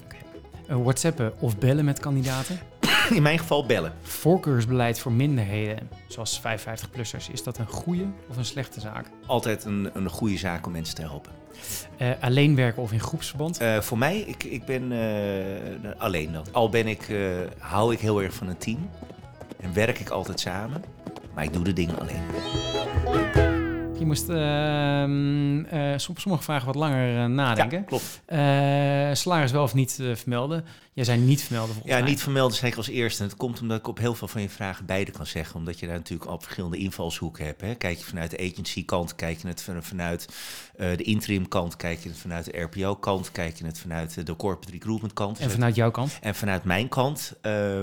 WhatsAppen 0.68 1.34
of 1.40 1.58
bellen 1.58 1.86
met 1.86 2.00
kandidaten? 2.00 2.60
In 3.16 3.22
mijn 3.22 3.40
geval 3.40 3.66
bellen. 3.66 3.94
Voorkeursbeleid 4.02 5.00
voor 5.00 5.12
minderheden, 5.12 5.90
zoals 6.08 6.42
55-plussers, 6.42 7.32
is 7.32 7.44
dat 7.44 7.58
een 7.58 7.68
goede 7.68 8.06
of 8.30 8.38
een 8.38 8.46
slechte 8.46 8.80
zaak? 8.80 9.06
Altijd 9.26 9.66
een, 9.66 9.90
een 9.94 10.10
goede 10.10 10.38
zaak 10.38 10.66
om 10.66 10.72
mensen 10.72 10.96
te 10.96 11.02
helpen. 11.02 11.41
Eh, 11.98 12.10
alleen 12.20 12.56
werken 12.56 12.82
of 12.82 12.92
in 12.92 13.00
groepsverband? 13.00 13.58
Eh, 13.58 13.82
voor 13.82 13.98
mij, 13.98 14.20
ik, 14.20 14.44
ik 14.44 14.66
ben 14.66 14.92
eh, 14.92 15.92
alleen 15.98 16.32
dan. 16.32 16.46
Al 16.52 16.70
ben 16.70 16.88
ik, 16.88 17.08
hou 17.58 17.94
ik 17.94 18.00
heel 18.00 18.22
erg 18.22 18.34
van 18.34 18.48
een 18.48 18.58
team. 18.58 18.90
En 19.60 19.74
werk 19.74 20.00
ik 20.00 20.10
altijd 20.10 20.40
samen. 20.40 20.84
Maar 21.34 21.44
ik 21.44 21.54
doe 21.54 21.64
de 21.64 21.74
dingen 21.74 22.00
alleen. 22.00 22.22
Je 24.02 24.08
moest 24.08 24.26
som- 26.02 26.18
sommige 26.18 26.44
vragen 26.44 26.66
wat 26.66 26.76
langer 26.76 27.18
eh, 27.24 27.26
nadenken. 27.26 27.78
Ja, 27.78 27.84
klopt. 27.84 28.22
Eh, 28.26 28.38
salaris 29.14 29.52
wel 29.52 29.64
of 29.64 29.74
niet 29.74 30.00
vermelden? 30.14 30.66
Jij 30.94 31.04
zei 31.04 31.20
niet 31.20 31.42
vermelden 31.44 31.76
Ja, 31.86 32.00
mij. 32.00 32.10
niet 32.10 32.22
vermelden 32.22 32.58
zeker 32.58 32.78
als 32.78 32.88
eerste. 32.88 33.24
En 33.24 33.30
het 33.30 33.38
komt 33.38 33.62
omdat 33.62 33.78
ik 33.80 33.88
op 33.88 33.98
heel 33.98 34.14
veel 34.16 34.28
van 34.28 34.42
je 34.42 34.50
vragen 34.50 34.86
beide 34.86 35.12
kan 35.12 35.26
zeggen. 35.26 35.56
Omdat 35.56 35.80
je 35.80 35.86
daar 35.88 35.96
natuurlijk 35.96 36.30
al 36.30 36.40
verschillende 36.40 36.78
invalshoeken 36.78 37.46
hebt. 37.46 37.62
Hè. 37.62 37.76
Kijk 37.76 37.98
je 37.98 38.06
vanuit 38.06 38.32
de 38.32 38.52
agency 38.52 38.86
kant, 38.86 39.16
kijk 39.16 39.42
je 39.42 39.48
het 39.48 39.62
van- 39.62 39.84
vanuit 39.84 40.28
de 40.78 41.04
interim 41.04 41.48
kant, 41.48 41.76
kijk 41.76 42.00
je 42.00 42.10
het 42.10 42.18
vanuit 42.18 42.46
de 42.46 42.60
RPO 42.60 42.96
kant, 42.96 43.32
kijk 43.32 43.58
je 43.58 43.66
het 43.66 43.80
vanuit 43.80 44.26
de 44.26 44.36
corporate 44.36 44.72
recruitment 44.72 45.14
kant. 45.14 45.40
En 45.40 45.52
vanuit 45.52 45.76
jouw 45.76 45.92
kant? 45.92 46.18
En 46.22 46.36
vanuit 46.36 46.64
mijn 46.64 46.88
kant, 46.90 47.34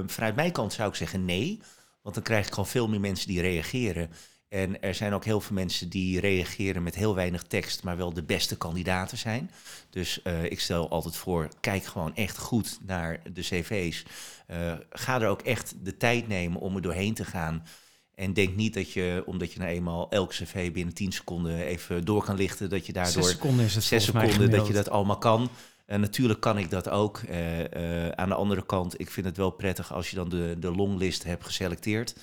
vanuit 0.07 0.35
mijn 0.35 0.53
kant 0.53 0.73
zou 0.73 0.89
ik 0.89 0.95
zeggen 0.95 1.25
nee. 1.25 1.61
Want 2.03 2.15
dan 2.15 2.25
krijg 2.25 2.47
ik 2.47 2.53
gewoon 2.53 2.69
veel 2.69 2.89
meer 2.89 3.01
mensen 3.01 3.29
die 3.29 3.41
reageren. 3.41 4.11
En 4.49 4.83
er 4.83 4.95
zijn 4.95 5.13
ook 5.13 5.25
heel 5.25 5.41
veel 5.41 5.55
mensen 5.55 5.89
die 5.89 6.21
reageren 6.21 6.83
met 6.83 6.95
heel 6.95 7.15
weinig 7.15 7.43
tekst, 7.43 7.83
maar 7.83 7.97
wel 7.97 8.13
de 8.13 8.23
beste 8.23 8.57
kandidaten 8.57 9.19
zijn. 9.19 9.51
Dus 9.91 10.23
eh, 10.23 10.45
ik 10.45 10.61
stel 10.61 10.89
altijd 10.89 11.17
voor, 11.17 11.49
kijk 11.61 11.85
gewoon 11.85 12.15
echt 12.15 12.39
goed 12.39 12.79
naar 12.87 13.21
de 13.33 13.41
cv's. 13.41 14.05
Eh, 14.47 14.73
ga 14.91 15.21
er 15.21 15.29
ook 15.29 15.43
echt 15.43 15.75
de 15.83 15.97
tijd 15.97 16.29
nemen 16.29 16.61
om 16.61 16.77
er 16.77 16.83
doorheen 16.83 17.15
te 17.15 17.25
gaan. 17.25 17.67
En 18.15 18.33
denk 18.33 18.57
niet 18.57 18.75
dat 18.75 18.93
je, 18.93 19.23
omdat 19.27 19.53
je 19.53 19.59
nou 19.59 19.71
eenmaal 19.71 20.11
elk 20.11 20.31
cv 20.31 20.73
binnen 20.73 20.95
10 20.95 21.13
seconden 21.13 21.61
even 21.61 22.05
door 22.05 22.25
kan 22.25 22.37
lichten, 22.37 22.71
dat 22.71 22.87
je 22.87 22.93
daardoor 22.93 23.23
Zes 23.23 23.33
seconden 23.33 23.65
is 23.65 23.75
het 23.75 24.03
seconden 24.03 24.51
dat 24.51 24.67
je 24.67 24.73
dat 24.73 24.91
allemaal 24.91 25.19
kan. 25.19 25.51
En 25.89 26.01
natuurlijk 26.01 26.41
kan 26.41 26.59
ik 26.59 26.71
dat 26.71 26.89
ook. 26.89 27.19
Eh, 27.19 28.07
eh, 28.07 28.13
aan 28.13 28.29
de 28.29 28.35
andere 28.35 28.67
kant, 28.67 29.01
ik 29.01 29.11
vind 29.11 29.27
het 29.27 29.37
wel 29.37 29.51
prettig 29.51 29.93
als 29.93 30.11
je 30.11 30.17
dan 30.17 30.29
de, 30.29 30.57
de 30.59 30.71
longlist 30.71 31.25
hebt 31.25 31.45
geselecteerd. 31.45 32.15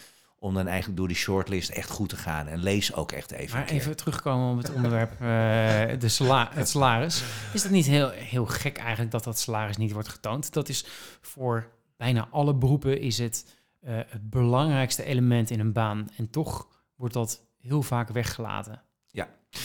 Om 0.45 0.53
dan 0.53 0.67
eigenlijk 0.67 0.97
door 0.97 1.07
die 1.07 1.17
shortlist 1.17 1.69
echt 1.69 1.89
goed 1.89 2.09
te 2.09 2.17
gaan. 2.17 2.47
En 2.47 2.59
lees 2.59 2.93
ook 2.93 3.11
echt 3.11 3.31
even. 3.31 3.57
Maar 3.57 3.67
even 3.67 3.95
terugkomen 3.95 4.51
op 4.51 4.57
het 4.57 4.73
onderwerp, 4.73 5.11
eh, 5.11 5.99
de 5.99 6.09
sala 6.09 6.49
het 6.53 6.69
salaris. 6.69 7.23
Is 7.53 7.61
dat 7.61 7.71
niet 7.71 7.85
heel, 7.85 8.09
heel 8.09 8.45
gek 8.45 8.77
eigenlijk 8.77 9.11
dat 9.11 9.23
dat 9.23 9.39
salaris 9.39 9.77
niet 9.77 9.91
wordt 9.91 10.07
getoond? 10.07 10.53
Dat 10.53 10.69
is 10.69 10.85
voor 11.21 11.67
bijna 11.97 12.27
alle 12.31 12.55
beroepen 12.55 12.99
is 12.99 13.17
het 13.17 13.45
eh, 13.81 13.95
het 14.07 14.29
belangrijkste 14.29 15.03
element 15.03 15.49
in 15.49 15.59
een 15.59 15.73
baan. 15.73 16.09
En 16.17 16.29
toch 16.29 16.67
wordt 16.95 17.13
dat 17.13 17.41
heel 17.57 17.81
vaak 17.81 18.09
weggelaten. 18.09 18.81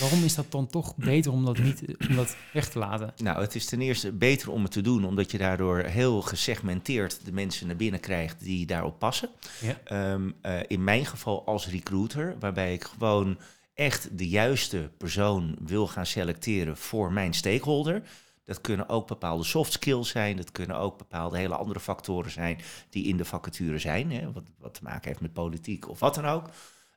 Waarom 0.00 0.24
is 0.24 0.34
dat 0.34 0.50
dan 0.50 0.66
toch 0.66 0.96
beter 0.96 1.32
om 1.32 1.44
dat 1.44 1.58
niet 1.58 1.82
om 2.08 2.16
dat 2.16 2.36
weg 2.52 2.68
te 2.68 2.78
laten? 2.78 3.12
Nou, 3.16 3.40
het 3.40 3.54
is 3.54 3.66
ten 3.66 3.80
eerste 3.80 4.12
beter 4.12 4.50
om 4.50 4.62
het 4.62 4.72
te 4.72 4.80
doen, 4.80 5.04
omdat 5.04 5.30
je 5.30 5.38
daardoor 5.38 5.78
heel 5.78 6.22
gesegmenteerd 6.22 7.24
de 7.24 7.32
mensen 7.32 7.66
naar 7.66 7.76
binnen 7.76 8.00
krijgt 8.00 8.40
die 8.40 8.66
daarop 8.66 8.98
passen. 8.98 9.28
Ja. 9.60 9.80
Ehm, 9.84 10.30
eh, 10.40 10.60
in 10.66 10.84
mijn 10.84 11.06
geval 11.06 11.46
als 11.46 11.68
recruiter, 11.68 12.36
waarbij 12.38 12.72
ik 12.72 12.84
gewoon 12.84 13.38
echt 13.74 14.18
de 14.18 14.28
juiste 14.28 14.90
persoon 14.96 15.56
wil 15.64 15.86
gaan 15.86 16.06
selecteren 16.06 16.76
voor 16.76 17.12
mijn 17.12 17.34
stakeholder. 17.34 18.02
Dat 18.44 18.60
kunnen 18.60 18.88
ook 18.88 19.06
bepaalde 19.06 19.44
soft 19.44 19.72
skills 19.72 20.08
zijn, 20.08 20.36
dat 20.36 20.52
kunnen 20.52 20.78
ook 20.78 20.98
bepaalde 20.98 21.38
hele 21.38 21.56
andere 21.56 21.80
factoren 21.80 22.30
zijn 22.30 22.58
die 22.90 23.04
in 23.04 23.16
de 23.16 23.24
vacature 23.24 23.78
zijn, 23.78 24.12
hè, 24.12 24.32
wat, 24.32 24.44
wat 24.58 24.74
te 24.74 24.82
maken 24.82 25.08
heeft 25.08 25.20
met 25.20 25.32
politiek 25.32 25.88
of 25.88 26.00
wat 26.00 26.14
dan 26.14 26.26
ook. 26.26 26.48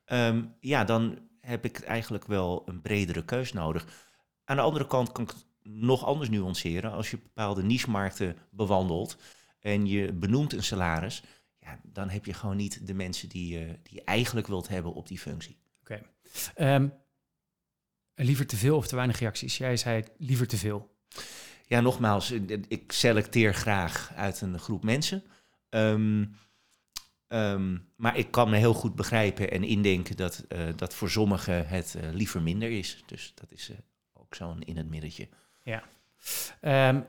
Ehm, 0.05 0.41
ja, 0.59 0.83
dan 0.83 1.17
heb 1.45 1.65
ik 1.65 1.79
eigenlijk 1.79 2.25
wel 2.25 2.63
een 2.65 2.81
bredere 2.81 3.25
keus 3.25 3.53
nodig. 3.53 3.85
Aan 4.45 4.55
de 4.55 4.61
andere 4.61 4.87
kant 4.87 5.11
kan 5.11 5.23
ik 5.23 5.29
het 5.29 5.45
nog 5.63 6.05
anders 6.05 6.29
nuanceren. 6.29 6.91
Als 6.91 7.11
je 7.11 7.17
bepaalde 7.17 7.63
niche-markten 7.63 8.37
bewandelt 8.51 9.17
en 9.59 9.85
je 9.85 10.13
benoemt 10.13 10.53
een 10.53 10.63
salaris, 10.63 11.23
ja, 11.59 11.79
dan 11.83 12.09
heb 12.09 12.25
je 12.25 12.33
gewoon 12.33 12.55
niet 12.55 12.87
de 12.87 12.93
mensen 12.93 13.29
die, 13.29 13.57
je 13.57 13.79
die 13.83 13.93
je 13.93 14.03
eigenlijk 14.03 14.47
wilt 14.47 14.67
hebben 14.67 14.93
op 14.93 15.07
die 15.07 15.19
functie. 15.19 15.57
Oké. 15.81 16.01
Ehm, 16.55 16.87
liever 18.15 18.47
te 18.47 18.57
veel 18.57 18.77
of 18.77 18.87
te 18.87 18.95
weinig 18.95 19.19
reacties? 19.19 19.57
Jij 19.57 19.77
zei 19.77 20.03
liever 20.17 20.47
te 20.47 20.57
veel. 20.57 20.95
Ja, 21.65 21.79
nogmaals, 21.79 22.31
ik 22.67 22.91
selecteer 22.91 23.53
graag 23.53 24.11
uit 24.15 24.41
een 24.41 24.59
groep 24.59 24.83
mensen. 24.83 25.23
Ehm, 25.69 26.25
ehm, 27.33 27.77
maar 27.95 28.17
ik 28.17 28.31
kan 28.31 28.49
me 28.49 28.57
heel 28.57 28.73
goed 28.73 28.95
begrijpen 28.95 29.51
en 29.51 29.63
indenken 29.63 30.15
dat, 30.15 30.45
uh, 30.49 30.59
dat 30.75 30.93
voor 30.95 31.09
sommigen 31.09 31.67
het 31.67 31.95
uh, 31.97 32.09
liever 32.11 32.41
minder 32.41 32.71
is. 32.71 33.03
Dus 33.05 33.31
dat 33.35 33.51
is 33.51 33.69
uh, 33.69 33.77
ook 34.13 34.35
zo'n 34.35 34.61
in 34.61 34.77
het 34.77 34.89
middentje. 34.89 35.27
Ja. 35.61 35.83
Um, 36.89 37.05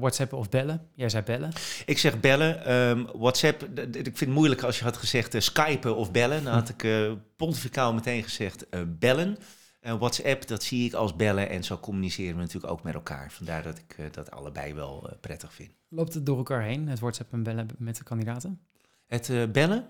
WhatsApp 0.00 0.32
of 0.32 0.48
bellen? 0.48 0.88
Jij 0.94 1.08
zei 1.08 1.22
bellen. 1.22 1.52
Ik 1.86 1.98
zeg 1.98 2.20
bellen. 2.20 3.18
WhatsApp, 3.18 3.62
ik 3.78 4.02
vind 4.02 4.18
het 4.18 4.28
moeilijk 4.28 4.62
als 4.62 4.78
je 4.78 4.84
had 4.84 4.96
gezegd 4.96 5.42
skypen 5.42 5.96
of 5.96 6.12
bellen. 6.12 6.44
Dan 6.44 6.52
had 6.52 6.68
ik 6.68 7.10
pontificaal 7.36 7.94
meteen 7.94 8.22
gezegd 8.22 8.66
bellen. 8.98 9.36
WhatsApp, 9.80 10.46
dat 10.46 10.62
zie 10.62 10.86
ik 10.86 10.92
als 10.94 11.16
bellen 11.16 11.48
en 11.48 11.64
zo 11.64 11.78
communiceren 11.78 12.34
we 12.34 12.40
natuurlijk 12.40 12.72
ook 12.72 12.82
met 12.82 12.94
elkaar. 12.94 13.32
Vandaar 13.32 13.62
dat 13.62 13.78
ik 13.78 14.12
dat 14.14 14.30
allebei 14.30 14.74
wel 14.74 15.10
prettig 15.20 15.52
vind. 15.52 15.70
Loopt 15.88 16.14
het 16.14 16.26
door 16.26 16.36
elkaar 16.36 16.62
heen, 16.62 16.88
het 16.88 17.00
WhatsApp 17.00 17.32
en 17.32 17.42
bellen 17.42 17.68
met 17.78 17.96
de 17.96 18.04
kandidaten? 18.04 18.60
Het 19.08 19.28
uh, 19.28 19.42
bellen? 19.46 19.88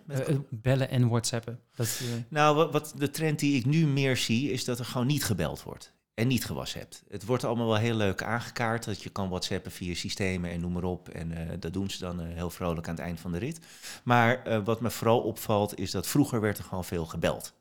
bellen 0.50 0.90
en 0.90 1.08
WhatsAppen. 1.08 1.60
Dat, 1.74 2.00
nou, 2.28 2.56
wat, 2.56 2.72
wat, 2.72 2.92
de 2.96 3.10
trend 3.10 3.38
die 3.38 3.56
ik 3.56 3.64
nu 3.64 3.86
meer 3.86 4.16
zie, 4.16 4.50
is 4.50 4.64
dat 4.64 4.78
er 4.78 4.84
gewoon 4.84 5.06
niet 5.06 5.24
gebeld 5.24 5.62
wordt. 5.62 5.92
En 6.14 6.26
niet 6.26 6.44
gewhatsappt. 6.44 7.04
Het 7.08 7.24
wordt 7.24 7.44
allemaal 7.44 7.66
wel 7.66 7.76
heel 7.76 7.94
leuk 7.94 8.22
aangekaart. 8.22 8.84
Dat 8.84 9.02
je 9.02 9.10
kan 9.10 9.28
whatsappen 9.28 9.72
via 9.72 9.94
systemen 9.94 10.50
en 10.50 10.60
noem 10.60 10.72
maar 10.72 10.84
op. 10.84 11.08
En 11.08 11.56
dat 11.60 11.72
doen 11.72 11.90
ze 11.90 11.98
dan 11.98 12.20
heel 12.20 12.50
vrolijk 12.50 12.88
aan 12.88 12.94
het 12.94 13.04
eind 13.04 13.20
van 13.20 13.32
de 13.32 13.38
rit. 13.38 13.60
Maar 14.04 14.62
wat 14.64 14.80
me 14.80 14.90
vooral 14.90 15.20
opvalt, 15.20 15.78
is 15.78 15.90
dat 15.90 16.06
vroeger 16.06 16.40
werd 16.40 16.58
er 16.58 16.64
gewoon 16.64 16.84
veel 16.84 17.06
gebeld. 17.06 17.54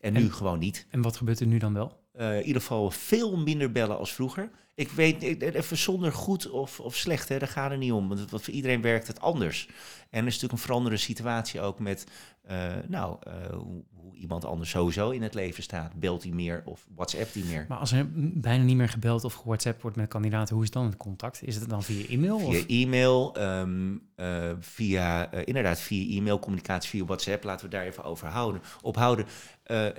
En, 0.00 0.14
en 0.14 0.22
nu 0.22 0.32
gewoon 0.32 0.58
niet. 0.58 0.86
En 0.90 1.02
wat 1.02 1.16
gebeurt 1.16 1.40
er 1.40 1.46
nu 1.46 1.58
dan 1.58 1.74
wel? 1.74 2.00
In 2.14 2.42
ieder 2.42 2.60
geval 2.62 2.90
veel 2.90 3.36
minder 3.36 3.72
bellen 3.72 3.98
als 3.98 4.12
vroeger. 4.12 4.50
Ik 4.74 4.90
weet 4.90 5.22
even 5.22 5.76
zonder 5.76 6.12
goed 6.12 6.50
of, 6.50 6.80
of 6.80 6.96
slecht, 6.96 7.28
hè, 7.28 7.38
daar 7.38 7.48
gaat 7.48 7.70
het 7.70 7.78
niet 7.78 7.92
om. 7.92 8.08
Want 8.08 8.26
voor 8.28 8.54
iedereen 8.54 8.82
werkt 8.82 9.06
het 9.06 9.20
anders. 9.20 9.68
En 10.10 10.20
er 10.20 10.26
is 10.26 10.32
natuurlijk 10.32 10.52
een 10.52 10.58
veranderende 10.58 11.02
situatie 11.02 11.60
ook 11.60 11.78
met 11.78 12.06
uh, 12.50 12.72
nou, 12.88 13.16
uh, 13.26 13.56
hoe, 13.56 14.14
iemand 14.14 14.44
anders 14.44 14.70
sowieso 14.70 15.10
in 15.10 15.22
het 15.22 15.34
leven 15.34 15.62
staat. 15.62 15.94
Belt 15.94 16.22
hij 16.22 16.32
meer 16.32 16.62
of 16.64 16.86
WhatsApp 16.94 17.34
hij 17.34 17.42
meer? 17.42 17.64
Maar 17.68 17.78
als 17.78 17.92
er 17.92 18.06
bijna 18.40 18.64
niet 18.64 18.76
meer 18.76 18.88
gebeld 18.88 19.24
of 19.24 19.42
WhatsApp 19.44 19.82
wordt 19.82 19.96
met 19.96 20.08
kandidaten, 20.08 20.54
hoe 20.54 20.64
is 20.64 20.70
dan 20.70 20.84
het 20.84 20.96
contact? 20.96 21.42
Is 21.42 21.54
het 21.54 21.68
dan 21.68 21.82
via 21.82 22.08
e-mail? 22.08 22.38
Via 22.38 22.64
e-mail, 22.66 23.42
um, 23.42 24.02
uh, 24.16 24.50
via 24.60 25.30
inderdaad 25.32 25.80
via 25.80 26.16
e-mail, 26.16 26.38
communicatie 26.38 26.90
via 26.90 27.04
WhatsApp. 27.04 27.44
Laten 27.44 27.64
we 27.64 27.72
daar 27.72 27.84
even 27.84 28.04
over 28.04 28.28
houden, 28.28 28.62
ophouden. 28.80 29.26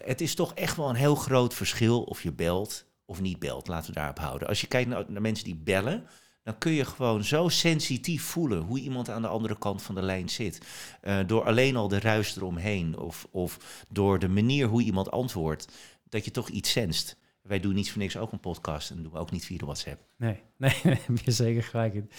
het 0.04 0.22
is 0.22 0.36
toch 0.36 0.54
echt 0.54 0.78
wel 0.78 0.90
een 0.90 0.96
heel 0.96 1.16
groot 1.16 1.54
verschil 1.54 2.04
of 2.04 2.24
je 2.24 2.32
belt 2.32 2.86
of 3.06 3.22
niet 3.22 3.40
belt. 3.40 3.68
Laten 3.68 3.94
we 3.94 4.00
daarop 4.00 4.20
houden. 4.20 4.48
Als 4.48 4.62
je 4.62 4.68
kijkt 4.68 4.90
naar, 4.90 5.22
mensen 5.22 5.46
die 5.46 5.56
bellen, 5.56 6.08
dan 6.44 6.58
kun 6.58 6.72
je 6.72 6.86
gewoon 6.86 7.24
zo 7.24 7.50
sensitief 7.50 8.24
voelen 8.24 8.62
hoe 8.62 8.80
iemand 8.80 9.10
aan 9.10 9.22
de 9.22 9.28
andere 9.28 9.58
kant 9.58 9.82
van 9.82 9.96
de 9.96 10.02
lijn 10.02 10.30
zit. 10.30 10.62
Uh, 11.02 11.20
door 11.28 11.44
alleen 11.44 11.76
al 11.76 11.88
de 11.88 12.00
ruis 12.00 12.36
eromheen 12.36 12.98
of, 12.98 13.28
of 13.32 13.86
door 13.90 14.20
de 14.20 14.30
manier 14.30 14.68
hoe 14.68 14.84
iemand 14.84 15.12
antwoordt, 15.12 15.68
dat 16.10 16.26
je 16.26 16.32
toch 16.32 16.50
iets 16.50 16.72
senst. 16.72 17.18
Wij 17.42 17.60
doen 17.60 17.74
niets 17.74 17.92
voor 17.92 18.02
niks 18.02 18.18
ook 18.18 18.32
een 18.32 18.40
podcast 18.40 18.92
en 18.92 19.04
doen 19.04 19.12
we 19.12 19.18
ook 19.18 19.32
niet 19.32 19.46
via 19.46 19.58
de 19.58 19.66
WhatsApp. 19.66 20.02
Nee, 20.18 20.42
nee, 20.58 20.74
heb 20.84 21.20
zeker 21.26 21.64
gelijk 21.64 21.94
in. 21.94 22.10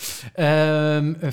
Um, 0.45 1.33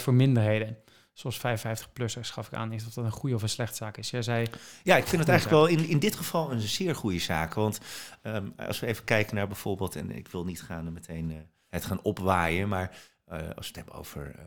voor 0.00 0.14
minderheden 0.14 0.76
zoals 1.12 1.38
55-plussers 1.38 2.30
gaf 2.32 2.46
ik 2.46 2.54
aan, 2.54 2.72
is 2.72 2.84
dat 2.84 2.94
dat 2.94 3.04
een 3.04 3.10
goede 3.10 3.34
of 3.34 3.42
een 3.42 3.48
slechte 3.48 3.76
zaak 3.76 3.96
is. 3.96 4.10
Jij 4.10 4.22
zei... 4.22 4.46
Ja, 4.82 4.96
ik 4.96 5.06
vind 5.06 5.20
het 5.20 5.30
eigenlijk 5.30 5.60
wel 5.60 5.78
in, 5.78 5.88
in 5.88 5.98
dit 5.98 6.16
geval 6.16 6.50
een 6.50 6.60
zeer 6.60 6.94
goede 6.94 7.18
zaak. 7.18 7.54
Want 7.54 7.80
um, 8.22 8.52
als 8.56 8.80
we 8.80 8.86
even 8.86 9.04
kijken 9.04 9.34
naar 9.34 9.46
bijvoorbeeld, 9.46 9.96
en 9.96 10.10
ik 10.10 10.28
wil 10.28 10.44
niet 10.44 10.62
gaan 10.62 10.92
meteen 10.92 11.30
uh, 11.30 11.36
het 11.68 11.84
gaan 11.84 12.02
opwaaien, 12.02 12.68
maar 12.68 12.98
uh, 13.28 13.38
als 13.38 13.40
we 13.40 13.52
het 13.66 13.76
hebben 13.76 13.94
over 13.94 14.34
uh, 14.36 14.42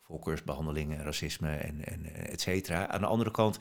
voorkeursbehandelingen, 0.00 1.02
racisme 1.02 1.54
en, 1.54 1.84
en 1.84 2.14
et 2.14 2.40
cetera. 2.40 2.88
Aan 2.88 3.00
de 3.00 3.06
andere 3.06 3.30
kant, 3.30 3.58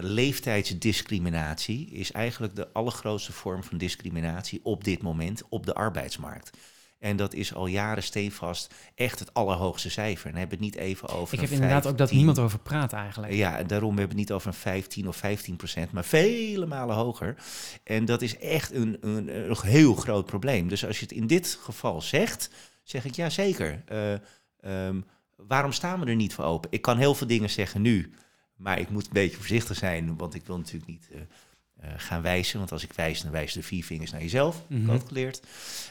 leeftijdsdiscriminatie 0.00 1.90
is 1.90 2.12
eigenlijk 2.12 2.56
de 2.56 2.72
allergrootste 2.72 3.32
vorm 3.32 3.64
van 3.64 3.78
discriminatie 3.78 4.60
op 4.62 4.84
dit 4.84 5.02
moment 5.02 5.42
op 5.48 5.66
de 5.66 5.74
arbeidsmarkt. 5.74 6.50
En 6.98 7.16
dat 7.16 7.34
is 7.34 7.54
al 7.54 7.66
jaren 7.66 8.02
steenvast 8.02 8.74
echt 8.94 9.18
het 9.18 9.34
allerhoogste 9.34 9.90
cijfer. 9.90 10.26
En 10.26 10.32
we 10.32 10.38
hebben 10.38 10.58
het 10.58 10.66
niet 10.66 10.76
even 10.76 11.08
over. 11.08 11.34
Ik 11.34 11.40
heb 11.40 11.50
inderdaad 11.50 11.86
ook 11.86 11.98
dat 11.98 12.10
niemand 12.10 12.38
over 12.38 12.58
praat 12.58 12.92
eigenlijk. 12.92 13.32
Ja, 13.32 13.62
daarom 13.62 13.88
hebben 13.88 14.16
we 14.16 14.20
het 14.20 14.28
niet 14.28 14.32
over 14.32 14.48
een 14.48 14.54
15 14.54 15.08
of 15.08 15.16
15 15.16 15.56
procent, 15.56 15.92
maar 15.92 16.04
vele 16.04 16.66
malen 16.66 16.96
hoger. 16.96 17.34
En 17.84 18.04
dat 18.04 18.22
is 18.22 18.38
echt 18.38 18.72
een, 18.72 18.96
een, 19.00 19.50
een 19.50 19.56
heel 19.62 19.94
groot 19.94 20.26
probleem. 20.26 20.68
Dus 20.68 20.86
als 20.86 20.98
je 20.98 21.04
het 21.04 21.14
in 21.14 21.26
dit 21.26 21.58
geval 21.62 22.02
zegt, 22.02 22.50
zeg 22.82 23.04
ik 23.04 23.14
ja 23.14 23.30
zeker. 23.30 23.82
Uh, 23.92 24.86
um, 24.86 25.04
waarom 25.36 25.72
staan 25.72 26.00
we 26.00 26.06
er 26.06 26.16
niet 26.16 26.34
voor 26.34 26.44
open? 26.44 26.70
Ik 26.72 26.82
kan 26.82 26.98
heel 26.98 27.14
veel 27.14 27.26
dingen 27.26 27.50
zeggen 27.50 27.82
nu, 27.82 28.12
maar 28.56 28.78
ik 28.78 28.90
moet 28.90 29.04
een 29.04 29.12
beetje 29.12 29.36
voorzichtig 29.36 29.76
zijn, 29.76 30.16
want 30.16 30.34
ik 30.34 30.46
wil 30.46 30.56
natuurlijk 30.56 30.90
niet. 30.90 31.08
Uh, 31.12 31.20
uh, 31.84 31.90
gaan 31.96 32.22
wijzen. 32.22 32.58
Want 32.58 32.72
als 32.72 32.84
ik 32.84 32.92
wijs, 32.92 33.22
dan 33.22 33.32
wijs 33.32 33.52
de 33.52 33.62
vier 33.62 33.84
vingers 33.84 34.10
naar 34.10 34.20
jezelf. 34.20 34.64
Mm 34.66 34.88
-hmm. 34.88 35.06
geleerd. 35.06 35.42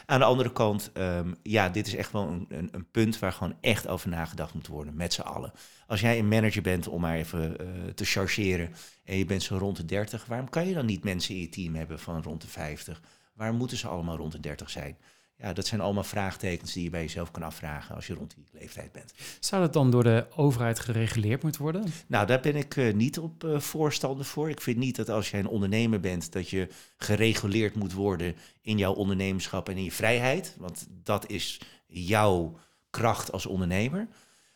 Aan 0.06 0.18
de 0.18 0.24
andere 0.24 0.52
kant, 0.52 0.90
um, 0.94 1.36
ja, 1.42 1.68
dit 1.68 1.86
is 1.86 1.94
echt 1.94 2.12
wel 2.12 2.28
een, 2.28 2.46
een, 2.48 2.68
een, 2.72 2.90
punt 2.90 3.18
waar 3.18 3.32
gewoon 3.32 3.56
echt 3.60 3.88
over 3.88 4.08
nagedacht 4.08 4.54
moet 4.54 4.66
worden. 4.66 4.96
Met 4.96 5.12
z'n 5.12 5.20
allen. 5.20 5.52
Als 5.86 6.00
jij 6.00 6.18
een 6.18 6.28
manager 6.28 6.62
bent, 6.62 6.88
om 6.88 7.00
maar 7.00 7.16
even 7.16 7.56
uh, 7.60 7.92
te 7.94 8.04
chargeren. 8.04 8.70
En 9.04 9.16
je 9.16 9.24
bent 9.24 9.42
zo 9.42 9.56
rond 9.56 9.76
de 9.76 9.84
30. 9.84 10.24
Waarom 10.26 10.48
kan 10.48 10.66
je 10.66 10.74
dan 10.74 10.86
niet 10.86 11.04
mensen 11.04 11.34
in 11.34 11.40
je 11.40 11.48
team 11.48 11.74
hebben 11.74 11.98
van 11.98 12.22
rond 12.22 12.40
de 12.40 12.48
50? 12.48 13.00
Waarom 13.34 13.56
moeten 13.56 13.76
ze 13.76 13.88
allemaal 13.88 14.16
rond 14.16 14.32
de 14.32 14.40
30 14.40 14.70
zijn? 14.70 14.96
Ja, 15.40 15.52
dat 15.52 15.66
zijn 15.66 15.80
allemaal 15.80 16.04
vraagtekens 16.04 16.72
die 16.72 16.82
je 16.82 16.90
bij 16.90 17.00
jezelf 17.00 17.30
kan 17.30 17.42
afvragen 17.42 17.94
als 17.94 18.06
je 18.06 18.14
rond 18.14 18.34
die 18.34 18.60
leeftijd 18.60 18.92
bent. 18.92 19.12
Zou 19.40 19.62
dat 19.62 19.72
dan 19.72 19.90
door 19.90 20.02
de 20.02 20.26
overheid 20.36 20.78
gereguleerd 20.78 21.42
moeten 21.42 21.62
worden? 21.62 21.84
Nou, 22.06 22.26
daar 22.26 22.40
ben 22.40 22.56
ik 22.56 22.76
uh, 22.76 22.94
niet 22.94 23.18
op 23.18 23.44
uh, 23.44 23.58
voorstander 23.58 24.24
voor. 24.24 24.50
Ik 24.50 24.60
vind 24.60 24.76
niet 24.76 24.96
dat 24.96 25.08
als 25.08 25.30
jij 25.30 25.40
een 25.40 25.48
ondernemer 25.48 26.00
bent, 26.00 26.32
dat 26.32 26.48
je 26.48 26.68
gereguleerd 26.96 27.74
moet 27.74 27.92
worden 27.92 28.34
in 28.62 28.78
jouw 28.78 28.92
ondernemerschap 28.92 29.68
en 29.68 29.76
in 29.76 29.84
je 29.84 29.92
vrijheid. 29.92 30.54
Want 30.58 30.86
dat 31.02 31.30
is 31.30 31.60
jouw 31.86 32.58
kracht 32.90 33.32
als 33.32 33.46
ondernemer. 33.46 34.08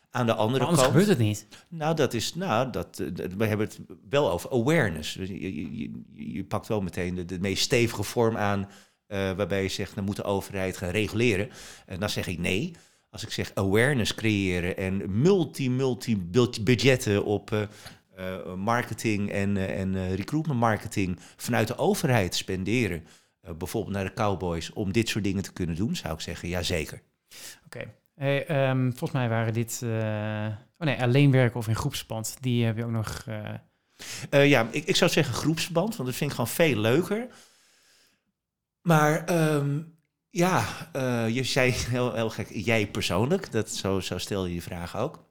Aan 0.09 0.25
de 0.25 0.33
andere 0.33 0.65
kant. 0.65 0.79
gebeurt 0.79 1.07
het 1.07 1.17
niet. 1.17 1.47
Nou, 1.67 1.95
dat 1.95 2.13
is. 2.13 2.35
Nou, 2.35 2.69
dat, 2.69 2.99
uh, 2.99 3.27
we 3.37 3.45
hebben 3.45 3.67
het 3.67 3.79
wel 4.09 4.31
over 4.31 4.51
awareness. 4.51 5.13
Je, 5.13 5.41
je, 5.41 5.77
je, 5.77 5.91
je 6.33 6.43
pakt 6.43 6.67
wel 6.67 6.81
meteen 6.81 7.15
de, 7.15 7.25
de 7.25 7.39
meest 7.39 7.63
stevige 7.63 8.03
vorm 8.03 8.37
aan 8.37 8.69
waarbij 9.35 9.63
je 9.63 9.69
zegt, 9.69 9.95
dan 9.95 10.03
moet 10.03 10.15
de 10.15 10.23
overheid 10.23 10.77
gaan 10.77 10.89
reguleren. 10.89 11.49
En 11.85 11.99
dan 11.99 12.09
zeg 12.09 12.27
ik 12.27 12.39
nee. 12.39 12.75
Als 13.09 13.23
ik 13.23 13.31
zeg 13.31 13.51
awareness 13.53 14.15
creëren 14.15 14.77
en 14.77 15.21
multi-multi-budgetten 15.21 17.25
op 17.25 17.51
uh, 17.51 17.61
uh, 18.19 18.53
marketing 18.53 19.31
en, 19.31 19.57
en 19.57 20.15
recruitment 20.15 20.59
marketing 20.59 21.19
vanuit 21.35 21.67
de 21.67 21.77
overheid 21.77 22.35
spenderen, 22.35 23.07
bijvoorbeeld 23.57 23.95
naar 23.95 24.05
de 24.05 24.13
cowboys, 24.13 24.73
om 24.73 24.91
dit 24.91 25.09
soort 25.09 25.23
dingen 25.23 25.43
te 25.43 25.53
kunnen 25.53 25.75
doen, 25.75 25.95
zou 25.95 26.13
ik 26.13 26.19
zeggen, 26.19 26.49
ja 26.49 26.63
zeker. 26.63 27.01
Oké. 27.65 27.65
Okay. 27.65 27.93
Hey, 28.15 28.69
um, 28.69 28.89
volgens 28.89 29.11
mij 29.11 29.29
waren 29.29 29.53
dit, 29.53 29.79
oh 30.77 30.87
nee, 30.87 31.01
alleen 31.01 31.31
werken 31.31 31.59
of 31.59 31.67
in 31.67 31.75
groepsverband, 31.75 32.37
die 32.39 32.65
heb 32.65 32.77
je 32.77 32.85
ook 32.85 32.91
nog... 32.91 33.25
ja, 34.29 34.67
ik, 34.71 34.85
ik 34.85 34.95
zou 34.95 35.11
zeggen 35.11 35.33
groepsverband, 35.33 35.95
want 35.95 36.09
dat 36.09 36.17
vind 36.17 36.29
ik 36.29 36.35
gewoon 36.35 36.51
veel 36.51 36.77
leuker. 36.77 37.27
Maar 38.83 39.29
um, 39.55 39.95
ja, 40.29 40.65
uh, 40.95 41.29
je 41.29 41.43
zei 41.43 41.71
heel, 41.89 42.13
heel 42.13 42.29
gek, 42.29 42.47
jij 42.51 42.87
persoonlijk, 42.87 43.51
dat, 43.51 43.69
zo, 43.69 43.99
zo 43.99 44.17
stel 44.17 44.45
je 44.45 44.53
je 44.53 44.61
vraag 44.61 44.97
ook. 44.97 45.23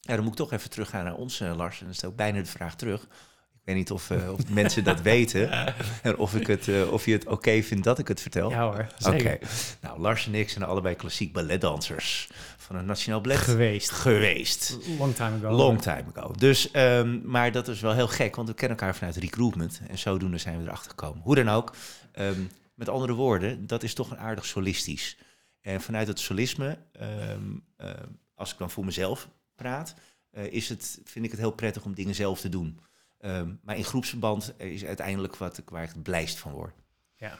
Ja, 0.00 0.14
dan 0.14 0.22
moet 0.22 0.32
ik 0.32 0.38
toch 0.38 0.52
even 0.52 0.70
teruggaan 0.70 1.04
naar 1.04 1.14
ons, 1.14 1.40
uh, 1.40 1.56
Lars. 1.56 1.78
En 1.78 1.84
dan 1.84 1.94
stel 1.94 2.10
ik 2.10 2.16
bijna 2.16 2.38
de 2.38 2.46
vraag 2.46 2.76
terug. 2.76 3.02
Ik 3.02 3.74
weet 3.74 3.76
niet 3.76 3.90
of, 3.90 4.10
uh, 4.10 4.32
of 4.32 4.48
mensen 4.48 4.84
dat 4.84 5.00
weten. 5.12 5.74
En 6.02 6.16
of, 6.16 6.34
ik 6.34 6.46
het, 6.46 6.68
of 6.90 7.04
je 7.04 7.12
het 7.12 7.24
oké 7.24 7.34
okay 7.34 7.62
vindt 7.62 7.84
dat 7.84 7.98
ik 7.98 8.08
het 8.08 8.20
vertel. 8.20 8.50
Ja 8.50 8.62
hoor, 8.62 8.86
Oké. 9.06 9.16
Okay. 9.16 9.40
Nou, 9.80 10.00
Lars 10.00 10.26
en 10.26 10.34
ik 10.34 10.50
zijn 10.50 10.64
allebei 10.64 10.94
klassiek 10.94 11.32
balletdansers 11.32 12.28
van 12.56 12.76
het 12.76 12.86
Nationaal 12.86 13.20
Ballet. 13.20 13.38
Geweest. 13.38 13.90
Geweest. 13.90 14.78
Long 14.98 15.14
time 15.14 15.36
ago. 15.36 15.50
Long 15.56 15.82
time 15.82 16.04
ago. 16.14 16.32
Dus, 16.38 16.68
um, 16.72 17.22
maar 17.24 17.52
dat 17.52 17.68
is 17.68 17.80
wel 17.80 17.94
heel 17.94 18.08
gek, 18.08 18.36
want 18.36 18.48
we 18.48 18.54
kennen 18.54 18.78
elkaar 18.78 18.94
vanuit 18.94 19.16
recruitment. 19.16 19.80
En 19.88 19.98
zodoende 19.98 20.38
zijn 20.38 20.58
we 20.58 20.64
erachter 20.64 20.90
gekomen. 20.90 21.22
Hoe 21.22 21.34
dan 21.34 21.48
ook. 21.48 21.74
Um, 22.18 22.50
met 22.78 22.88
andere 22.88 23.12
woorden, 23.12 23.66
dat 23.66 23.82
is 23.82 23.94
toch 23.94 24.10
een 24.10 24.18
aardig 24.18 24.44
solistisch. 24.44 25.18
En 25.60 25.80
vanuit 25.80 26.08
het 26.08 26.20
solisme, 26.20 26.78
um, 27.00 27.64
uh, 27.80 27.90
als 28.34 28.52
ik 28.52 28.58
dan 28.58 28.70
voor 28.70 28.84
mezelf 28.84 29.28
praat, 29.54 29.94
uh, 30.32 30.52
is 30.52 30.68
het, 30.68 31.00
vind 31.04 31.24
ik 31.24 31.30
het 31.30 31.40
heel 31.40 31.50
prettig 31.50 31.84
om 31.84 31.94
dingen 31.94 32.14
zelf 32.14 32.40
te 32.40 32.48
doen. 32.48 32.80
Ehm, 33.18 33.54
maar 33.62 33.76
in 33.76 33.84
groepsverband 33.84 34.54
is 34.56 34.84
uiteindelijk 34.84 35.36
wat 35.36 35.58
ik 35.58 35.70
waar 35.70 35.82
ik 35.82 35.88
het 35.88 36.02
blijst 36.02 36.38
van 36.38 36.52
word. 36.52 36.74
Ja, 37.16 37.38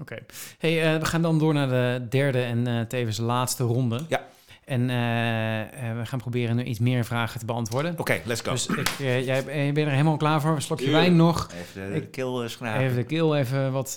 oké. 0.00 0.18
Hey, 0.58 0.94
uh, 0.94 1.00
we 1.00 1.04
gaan 1.04 1.22
dan 1.22 1.38
door 1.38 1.54
naar 1.54 1.68
de 1.68 2.06
derde 2.08 2.42
en 2.42 2.68
uh, 2.68 2.80
tevens 2.80 3.18
laatste 3.18 3.64
ronde. 3.64 4.04
Ja. 4.08 4.28
En 4.66 4.80
uh, 4.80 4.88
we 5.96 6.00
gaan 6.02 6.18
proberen 6.18 6.56
nu 6.56 6.62
iets 6.62 6.78
meer 6.78 7.04
vragen 7.04 7.40
te 7.40 7.46
beantwoorden. 7.46 7.90
Oké, 7.92 8.00
okay, 8.00 8.22
let's 8.24 8.40
go. 8.40 8.50
Dus 8.50 8.66
ik, 8.66 8.88
jij 8.98 9.72
ben 9.72 9.84
er 9.84 9.90
helemaal 9.90 10.16
klaar 10.16 10.40
voor. 10.40 10.50
Een 10.50 10.62
slokje 10.62 10.90
wijn 10.90 11.16
nog. 11.16 11.48
Even 11.60 11.92
de, 11.92 12.00
de 12.00 12.06
keel 12.06 12.48
schrapen. 12.48 12.82
Even 12.82 12.96
de 12.96 13.04
keel 13.04 13.36
even 13.36 13.72
wat 13.72 13.94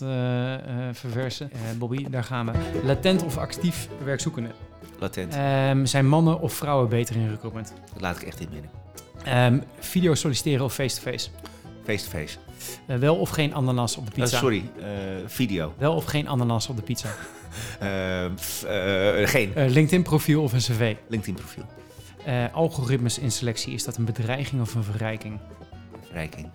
verversen. 0.91 1.51
Bobby, 1.77 2.09
daar 2.09 2.23
gaan 2.23 2.45
we. 2.45 2.51
Latent 2.83 3.23
of 3.23 3.37
actief 3.37 3.87
werkzoekende? 4.03 4.49
Latent. 4.99 5.35
Um, 5.35 5.85
zijn 5.85 6.07
mannen 6.07 6.39
of 6.39 6.53
vrouwen 6.53 6.89
beter 6.89 7.15
in 7.15 7.29
recruitment? 7.29 7.73
Dat 7.93 8.01
laat 8.01 8.21
ik 8.21 8.27
echt 8.27 8.39
in 8.39 8.47
midden. 8.51 8.71
Um, 9.53 9.63
video 9.79 10.15
solliciteren 10.15 10.65
of 10.65 10.73
face-to-face? 10.73 11.29
Face-to-face. 11.89 12.37
Uh, 12.87 12.95
wel 12.95 13.15
of 13.15 13.29
geen 13.29 13.53
ananas 13.53 13.97
op 13.97 14.05
de 14.05 14.11
pizza? 14.11 14.35
Uh, 14.35 14.41
sorry, 14.41 14.63
uh, 14.77 14.85
video. 15.25 15.73
Wel 15.77 15.95
of 15.95 16.05
geen 16.05 16.27
ananas 16.27 16.67
op 16.67 16.75
de 16.75 16.81
pizza? 16.81 17.09
Geen. 19.25 19.53
LinkedIn 19.55 20.03
profiel 20.03 20.43
of 20.43 20.53
een 20.53 20.59
cv? 20.59 20.95
LinkedIn 21.07 21.35
profiel. 21.35 21.65
algoritmes 22.51 23.19
in 23.19 23.31
selectie, 23.31 23.73
is 23.73 23.83
dat 23.83 23.97
een 23.97 24.05
bedreiging 24.05 24.61
of 24.61 24.75
een 24.75 24.83
verrijking? 24.83 25.39
Verrijking. 26.05 26.49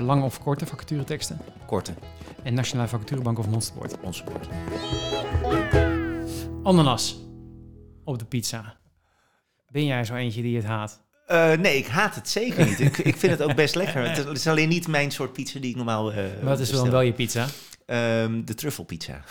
lange 0.00 0.24
of 0.24 0.42
korte 0.42 0.66
vacatureteksten? 0.66 1.38
Korte. 1.66 1.92
En 2.42 2.54
Nationale 2.54 2.88
Vacaturebank 2.88 3.38
of 3.38 3.48
Monsterboard? 3.48 4.02
Monsterboard. 4.02 4.48
Ananas 6.62 7.16
op 8.04 8.18
de 8.18 8.24
pizza. 8.24 8.76
Ben 9.68 9.84
jij 9.84 10.04
zo 10.04 10.14
eentje 10.14 10.42
die 10.42 10.56
het 10.56 10.66
haat? 10.66 11.08
Uh, 11.32 11.52
nee, 11.52 11.76
ik 11.76 11.86
haat 11.86 12.14
het 12.14 12.28
zeker 12.28 12.66
niet. 12.66 12.80
ik, 12.80 12.98
ik 12.98 13.16
vind 13.16 13.38
het 13.38 13.42
ook 13.42 13.54
best 13.54 13.74
lekker. 13.74 14.08
Het 14.10 14.36
is 14.36 14.46
alleen 14.46 14.68
niet 14.68 14.88
mijn 14.88 15.10
soort 15.10 15.32
pizza 15.32 15.60
die 15.60 15.70
ik 15.70 15.76
normaal. 15.76 16.12
Uh, 16.12 16.24
Wat 16.42 16.60
is 16.60 16.70
dan 16.70 16.90
wel 16.90 17.00
je 17.00 17.12
pizza? 17.12 17.46
Um, 17.86 18.44
de 18.44 18.54
truffelpizza. 18.54 19.24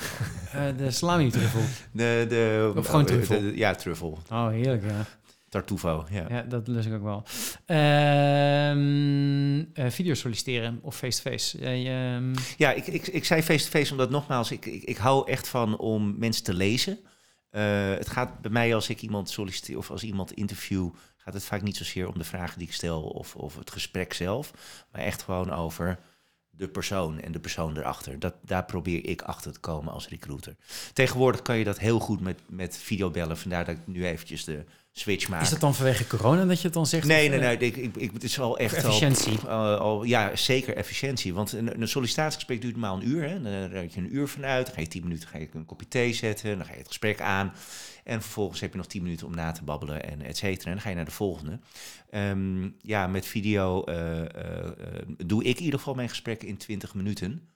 Uh, 0.56 0.62
de 0.78 0.92
salami 0.92 1.30
truffel. 1.30 1.62
De, 1.92 2.26
de, 2.30 2.72
of 2.76 2.86
gewoon 2.86 3.06
truffel? 3.06 3.40
De, 3.40 3.52
ja, 3.56 3.76
truffel. 3.76 4.18
Oh, 4.32 4.50
heerlijk, 4.50 4.84
ja. 4.84 5.06
Tartufo, 5.50 6.06
ja. 6.12 6.26
Ja, 6.30 6.42
dat 6.42 6.68
lust 6.68 6.88
ik 6.88 6.94
ook 6.94 7.04
wel. 7.04 7.24
Uh, 7.68 8.72
video 9.92 10.14
solliciteren 10.14 10.80
of 10.82 10.96
face-to-face? 10.96 11.58
-face. 11.58 11.90
Um... 11.90 12.34
Ja, 12.58 12.72
ik, 12.72 12.88
ik, 12.88 13.08
ik 13.08 13.26
zei 13.26 13.42
face-to-face 13.42 13.70
-face 13.70 13.92
omdat 13.92 14.10
nogmaals, 14.10 14.52
ik, 14.52 14.66
ik, 14.66 14.84
ik 14.84 14.98
hou 14.98 15.32
echt 15.32 15.48
van 15.48 15.78
om 15.78 16.16
mensen 16.18 16.44
te 16.44 16.54
lezen. 16.54 17.00
Uh, 17.52 17.94
het 17.94 18.10
gaat 18.10 18.42
bij 18.42 18.52
mij 18.52 18.76
als 18.76 18.90
ik 18.90 19.02
iemand 19.02 19.30
solliciteer 19.30 19.78
of 19.78 19.92
als 19.92 20.04
iemand 20.04 20.34
interview, 20.34 20.90
gaat 21.30 21.38
het 21.42 21.50
vaak 21.50 21.62
niet 21.62 21.78
zozeer 21.78 22.08
om 22.08 22.18
de 22.18 22.24
vragen 22.24 22.60
die 22.60 22.68
ik 22.68 22.74
stel 22.74 23.02
of, 23.02 23.36
of 23.36 23.56
het 23.56 23.72
gesprek 23.72 24.14
zelf, 24.14 24.54
maar 24.92 25.02
echt 25.02 25.22
gewoon 25.22 25.52
over 25.52 26.00
de 26.50 26.68
persoon 26.68 27.20
en 27.20 27.32
de 27.32 27.40
persoon 27.40 27.78
erachter. 27.78 28.20
Dat, 28.20 28.36
daar 28.42 28.66
probeer 28.66 29.06
ik 29.06 29.22
achter 29.22 29.52
te 29.52 29.60
komen 29.60 29.94
als 29.94 30.08
recruiter. 30.08 30.56
Tegenwoordig 30.94 31.42
kan 31.42 31.58
je 31.58 31.64
dat 31.64 31.80
heel 31.80 32.00
goed 32.00 32.20
met, 32.20 32.40
met 32.48 32.78
videobellen, 32.78 33.38
vandaar 33.38 33.66
dat 33.66 33.76
ik 33.76 33.88
nu 33.88 34.06
eventjes 34.06 34.44
de 34.44 34.66
switch 34.92 35.28
maak. 35.28 35.42
Is 35.42 35.50
dat 35.50 35.60
dan 35.60 35.76
vanwege 35.76 36.08
corona 36.08 36.46
dat 36.46 36.58
je 36.58 36.64
het 36.64 36.74
dan 36.74 36.86
zegt? 36.86 37.08
Nee, 37.08 37.30
nee, 37.30 37.40
nee. 37.40 37.58
Ik, 37.58 37.76
ik, 37.76 37.96
ik, 37.96 38.12
het 38.14 38.24
is 38.24 38.36
wel 38.36 38.58
echt 38.58 38.74
efficiëntie. 38.74 39.40
Al, 39.40 39.74
uh, 39.74 39.80
al, 39.80 40.04
ja, 40.04 40.36
zeker 40.36 40.76
efficiëntie. 40.76 41.34
Want 41.34 41.52
een, 41.52 41.82
een 41.82 41.88
sollicitatiegesprek 41.88 42.62
duurt 42.62 42.76
maar 42.76 42.94
een 42.94 43.08
uur. 43.08 43.30
Hè. 43.30 43.42
Dan 43.42 43.52
raak 43.52 43.90
je 43.90 44.00
een 44.00 44.16
uur 44.16 44.28
vanuit. 44.28 44.66
Dan 44.66 44.76
ga 44.76 44.82
je 44.82 44.88
tien 44.88 45.04
minuten 45.04 45.30
ga 45.30 45.38
je 45.38 45.50
een 45.54 45.66
kopje 45.66 45.88
thee 45.88 46.14
zetten. 46.14 46.58
Dan 46.58 46.66
ga 46.66 46.72
je 46.72 46.78
het 46.78 46.88
gesprek 46.88 47.22
aan. 47.22 47.54
En 48.04 48.22
vervolgens 48.22 48.60
heb 48.60 48.72
je 48.72 48.78
nog 48.78 48.88
tien 48.88 49.04
minuten 49.04 49.28
om 49.28 49.36
na 49.36 49.52
te 49.52 49.64
babbelen 49.64 50.04
en 50.04 50.22
et 50.22 50.38
cetera. 50.38 50.66
En 50.66 50.72
dan 50.72 50.82
ga 50.82 50.90
je 50.90 50.96
naar 50.96 51.06
de 51.06 51.12
volgende. 51.12 51.60
Um, 52.12 52.76
ja, 52.82 53.08
met 53.08 53.26
video 53.26 53.84
uh, 53.90 54.18
uh, 54.18 54.26
doe 55.26 55.44
ik 55.44 55.58
in 55.58 55.64
ieder 55.64 55.80
geval 55.80 55.94
mijn 55.94 56.10
gesprekken 56.10 56.48
in 56.48 56.58
20 56.58 56.94
minuten. 56.94 57.50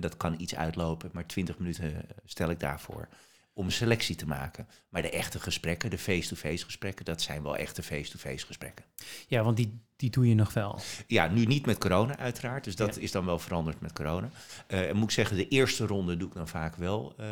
dat 0.00 0.16
kan 0.16 0.34
iets 0.38 0.54
uitlopen, 0.54 1.10
maar 1.12 1.26
20 1.26 1.58
minuten 1.58 2.06
stel 2.24 2.50
ik 2.50 2.60
daarvoor 2.60 3.08
om 3.54 3.66
een 3.66 3.72
selectie 3.72 4.16
te 4.16 4.26
maken. 4.26 4.68
Maar 4.88 5.02
de 5.02 5.10
echte 5.10 5.40
gesprekken, 5.40 5.90
de 5.90 5.98
face-to-face 5.98 6.64
gesprekken, 6.64 7.04
dat 7.04 7.22
zijn 7.22 7.42
wel 7.42 7.56
echte 7.56 7.82
face-to-face 7.82 8.46
gesprekken. 8.46 8.84
Ja, 9.26 9.42
want 9.42 9.56
die, 9.56 9.80
die 9.96 10.10
doe 10.10 10.28
je 10.28 10.34
nog 10.34 10.52
wel. 10.52 10.80
Ja, 11.06 11.28
nu 11.28 11.44
niet 11.44 11.66
met 11.66 11.78
corona 11.78 12.18
uiteraard. 12.18 12.64
Dus 12.64 12.76
dat 12.76 12.94
ja. 12.94 13.00
is 13.00 13.10
dan 13.10 13.24
wel 13.24 13.38
veranderd 13.38 13.80
met 13.80 13.92
corona. 13.92 14.30
Uh, 14.68 14.88
en 14.88 14.96
moet 14.96 15.04
ik 15.04 15.10
zeggen, 15.10 15.36
de 15.36 15.48
eerste 15.48 15.86
ronde 15.86 16.16
doe 16.16 16.28
ik 16.28 16.34
dan 16.34 16.48
vaak 16.48 16.76
wel 16.76 17.14
uh, 17.20 17.26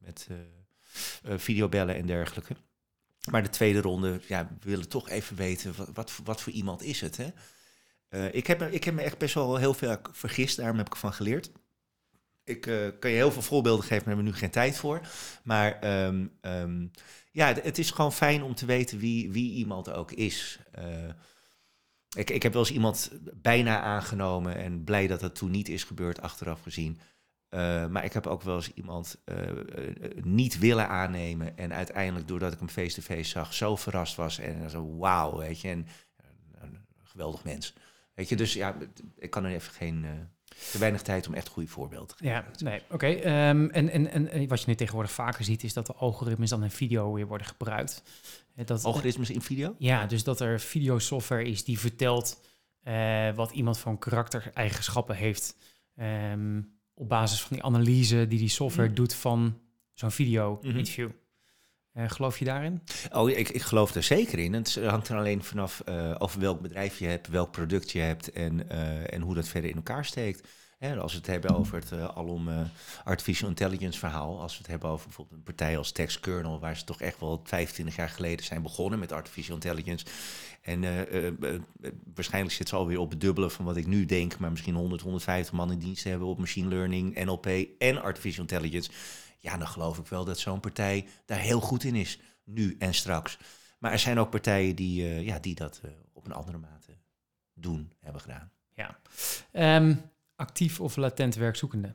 met 0.00 0.28
uh, 0.30 1.38
videobellen 1.38 1.96
en 1.96 2.06
dergelijke. 2.06 2.56
Maar 3.30 3.42
de 3.42 3.50
tweede 3.50 3.80
ronde, 3.80 4.20
ja, 4.26 4.48
we 4.60 4.70
willen 4.70 4.88
toch 4.88 5.08
even 5.08 5.36
weten, 5.36 5.74
wat, 5.76 5.90
wat, 5.92 6.20
wat 6.24 6.42
voor 6.42 6.52
iemand 6.52 6.82
is 6.82 7.00
het, 7.00 7.16
hè? 7.16 7.30
ik, 8.30 8.46
heb, 8.46 8.62
ik 8.62 8.84
heb 8.84 8.94
me 8.94 9.02
echt 9.02 9.18
best 9.18 9.34
wel 9.34 9.56
heel 9.56 9.74
veel 9.74 9.98
vergist, 10.12 10.56
daarom 10.56 10.76
heb 10.76 10.86
ik 10.86 10.92
ervan 10.92 11.12
geleerd. 11.12 11.50
Ik 12.46 12.66
uh, 12.66 12.88
kan 12.98 13.10
je 13.10 13.16
heel 13.16 13.32
veel 13.32 13.42
voorbeelden 13.42 13.84
geven, 13.84 13.96
maar 13.96 14.06
hebben 14.06 14.24
we 14.24 14.30
nu 14.30 14.38
geen 14.38 14.50
tijd 14.50 14.76
voor. 14.76 15.00
Maar 15.42 16.04
um, 16.06 16.32
um, 16.40 16.90
ja, 17.30 17.54
het 17.54 17.78
is 17.78 17.90
gewoon 17.90 18.12
fijn 18.12 18.42
om 18.42 18.54
te 18.54 18.66
weten 18.66 18.98
wie, 18.98 19.30
wie 19.30 19.52
iemand 19.52 19.90
ook 19.90 20.12
is. 20.12 20.58
Uh, 20.78 20.84
ik, 22.16 22.30
ik 22.30 22.42
heb 22.42 22.52
wel 22.52 22.62
eens 22.62 22.72
iemand 22.72 23.10
bijna 23.34 23.80
aangenomen 23.80 24.56
en 24.56 24.84
blij 24.84 25.06
dat 25.06 25.20
dat 25.20 25.34
toen 25.34 25.50
niet 25.50 25.68
is 25.68 25.84
gebeurd, 25.84 26.20
achteraf 26.20 26.60
gezien. 26.60 26.98
Uh, 27.50 27.86
maar 27.86 28.04
ik 28.04 28.12
heb 28.12 28.26
ook 28.26 28.42
wel 28.42 28.56
eens 28.56 28.72
iemand 28.74 29.22
niet 30.22 30.58
willen 30.58 30.88
aannemen. 30.88 31.56
En 31.58 31.72
uiteindelijk, 31.72 32.28
doordat 32.28 32.52
ik 32.52 32.58
hem 32.58 32.68
face-to-face 32.68 33.18
-face 33.18 33.30
zag, 33.30 33.54
zo 33.54 33.76
verrast 33.76 34.16
was. 34.16 34.38
En 34.38 34.70
zo, 34.70 34.96
wauw, 34.96 35.36
weet 35.36 35.60
je. 35.60 35.68
En 35.68 35.86
een 36.60 36.86
geweldig 37.02 37.44
mens. 37.44 37.74
Weet 38.14 38.28
je, 38.28 38.36
dus 38.36 38.52
ja, 38.52 38.76
ik 39.18 39.30
kan 39.30 39.44
er 39.44 39.52
even 39.52 39.72
geen 39.72 40.28
te 40.72 40.78
weinig 40.78 41.02
tijd 41.02 41.26
om 41.26 41.34
echt 41.34 41.48
goede 41.48 41.68
voorbeelden 41.68 42.08
te 42.08 42.14
geven. 42.16 42.32
Ja, 42.32 42.44
nee, 42.58 42.80
oké. 42.90 42.94
Okay. 42.94 43.48
Um, 43.48 43.70
en, 43.70 43.88
en, 43.88 44.30
en 44.30 44.48
wat 44.48 44.60
je 44.60 44.66
nu 44.68 44.74
tegenwoordig 44.74 45.12
vaker 45.12 45.44
ziet, 45.44 45.64
is 45.64 45.72
dat 45.72 45.86
de 45.86 45.94
algoritmes 45.94 46.50
dan 46.50 46.62
in 46.62 46.70
video 46.70 47.12
weer 47.12 47.26
worden 47.26 47.46
gebruikt. 47.46 48.02
Dat, 48.64 48.84
algoritmes 48.84 49.30
in 49.30 49.42
video? 49.42 49.74
Ja, 49.78 50.06
dus 50.06 50.24
dat 50.24 50.40
er 50.40 50.60
videosoftware 50.60 51.44
is 51.44 51.64
die 51.64 51.78
vertelt 51.78 52.40
uh, 52.84 53.34
wat 53.34 53.50
iemand 53.50 53.78
van 53.78 53.98
karaktereigenschappen 53.98 55.16
heeft. 55.16 55.56
Um, 56.00 56.74
op 56.94 57.08
basis 57.08 57.40
van 57.42 57.56
die 57.56 57.64
analyse 57.64 58.26
die 58.28 58.38
die 58.38 58.48
software 58.48 58.88
mm. 58.88 58.94
doet 58.94 59.14
van 59.14 59.60
zo'n 59.92 60.10
video-interview. 60.10 61.06
Mm 61.06 61.12
-hmm. 61.12 61.24
Uh, 61.96 62.10
geloof 62.10 62.38
je 62.38 62.44
daarin? 62.44 62.82
Oh, 63.12 63.30
ik, 63.30 63.48
ik 63.48 63.62
geloof 63.62 63.94
er 63.94 64.02
zeker 64.02 64.38
in. 64.38 64.52
Het 64.52 64.80
hangt 64.84 65.08
er 65.08 65.16
alleen 65.16 65.42
vanaf 65.42 65.82
uh, 65.88 66.14
over 66.18 66.40
welk 66.40 66.60
bedrijf 66.60 66.98
je 66.98 67.06
hebt, 67.06 67.28
welk 67.28 67.50
product 67.50 67.90
je 67.90 67.98
hebt 67.98 68.32
en, 68.32 68.62
uh, 68.72 69.12
en 69.12 69.20
hoe 69.20 69.34
dat 69.34 69.48
verder 69.48 69.70
in 69.70 69.76
elkaar 69.76 70.04
steekt. 70.04 70.48
Als 70.98 71.12
we 71.12 71.18
het 71.18 71.26
hebben 71.26 71.56
over 71.56 71.78
het 71.78 72.14
alom 72.14 72.48
artificial 73.04 73.48
intelligence 73.48 73.98
verhaal, 73.98 74.40
als 74.40 74.52
we 74.52 74.58
het 74.58 74.66
hebben 74.66 74.88
over 74.88 75.06
bijvoorbeeld 75.06 75.36
een 75.36 75.44
partij 75.44 75.78
als 75.78 75.92
TextKernel, 75.92 76.60
waar 76.60 76.76
ze 76.76 76.84
toch 76.84 77.00
echt 77.00 77.20
wel 77.20 77.40
25 77.44 77.96
jaar 77.96 78.08
geleden 78.08 78.44
zijn 78.44 78.62
begonnen 78.62 78.98
met 78.98 79.12
artificial 79.12 79.54
intelligence. 79.54 80.04
En 80.62 80.80
waarschijnlijk 82.14 82.54
zit 82.54 82.68
ze 82.68 82.76
alweer 82.76 82.98
op 82.98 83.10
het 83.10 83.20
dubbele 83.20 83.50
van 83.50 83.64
wat 83.64 83.76
ik 83.76 83.86
nu 83.86 84.06
denk, 84.06 84.38
maar 84.38 84.50
misschien 84.50 84.74
100, 84.74 85.02
150 85.02 85.52
man 85.52 85.72
in 85.72 85.78
dienst 85.78 86.04
hebben 86.04 86.28
op 86.28 86.38
machine 86.38 86.68
learning, 86.68 87.24
NLP 87.24 87.46
en 87.78 88.02
artificial 88.02 88.42
intelligence. 88.42 88.90
Ja, 89.46 89.56
dan 89.56 89.68
geloof 89.68 89.98
ik 89.98 90.06
wel 90.06 90.24
dat 90.24 90.38
zo'n 90.38 90.60
partij 90.60 91.06
daar 91.24 91.38
heel 91.38 91.60
goed 91.60 91.84
in 91.84 91.94
is, 91.94 92.20
nu 92.44 92.76
en 92.78 92.94
straks. 92.94 93.38
Maar 93.78 93.92
er 93.92 93.98
zijn 93.98 94.18
ook 94.18 94.30
partijen 94.30 94.76
die, 94.76 95.02
uh, 95.02 95.22
ja, 95.22 95.38
die 95.38 95.54
dat 95.54 95.80
uh, 95.84 95.90
op 96.12 96.24
een 96.24 96.32
andere 96.32 96.58
mate 96.58 96.96
doen, 97.54 97.92
hebben 98.00 98.20
gedaan. 98.20 98.50
Ja. 98.74 98.98
Um, 99.76 100.10
actief 100.36 100.80
of 100.80 100.96
latent 100.96 101.34
werkzoekende? 101.34 101.92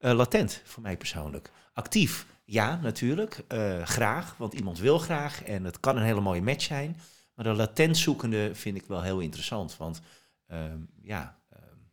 Uh, 0.00 0.12
latent, 0.12 0.62
voor 0.64 0.82
mij 0.82 0.96
persoonlijk. 0.96 1.50
Actief, 1.72 2.26
ja, 2.44 2.76
natuurlijk. 2.76 3.44
graag, 3.84 4.36
want 4.36 4.54
iemand 4.54 4.78
wil 4.78 4.98
graag 4.98 5.42
en 5.44 5.64
het 5.64 5.80
kan 5.80 5.96
een 5.96 6.02
hele 6.02 6.20
mooie 6.20 6.42
match 6.42 6.64
zijn. 6.64 7.00
Maar 7.34 7.44
de 7.44 7.52
latent 7.52 7.96
zoekende 7.96 8.54
vind 8.54 8.76
ik 8.76 8.86
wel 8.86 9.02
heel 9.02 9.20
interessant. 9.20 9.76
Want 9.76 10.00
um, 10.46 10.88
ja, 11.02 11.38
um, 11.52 11.90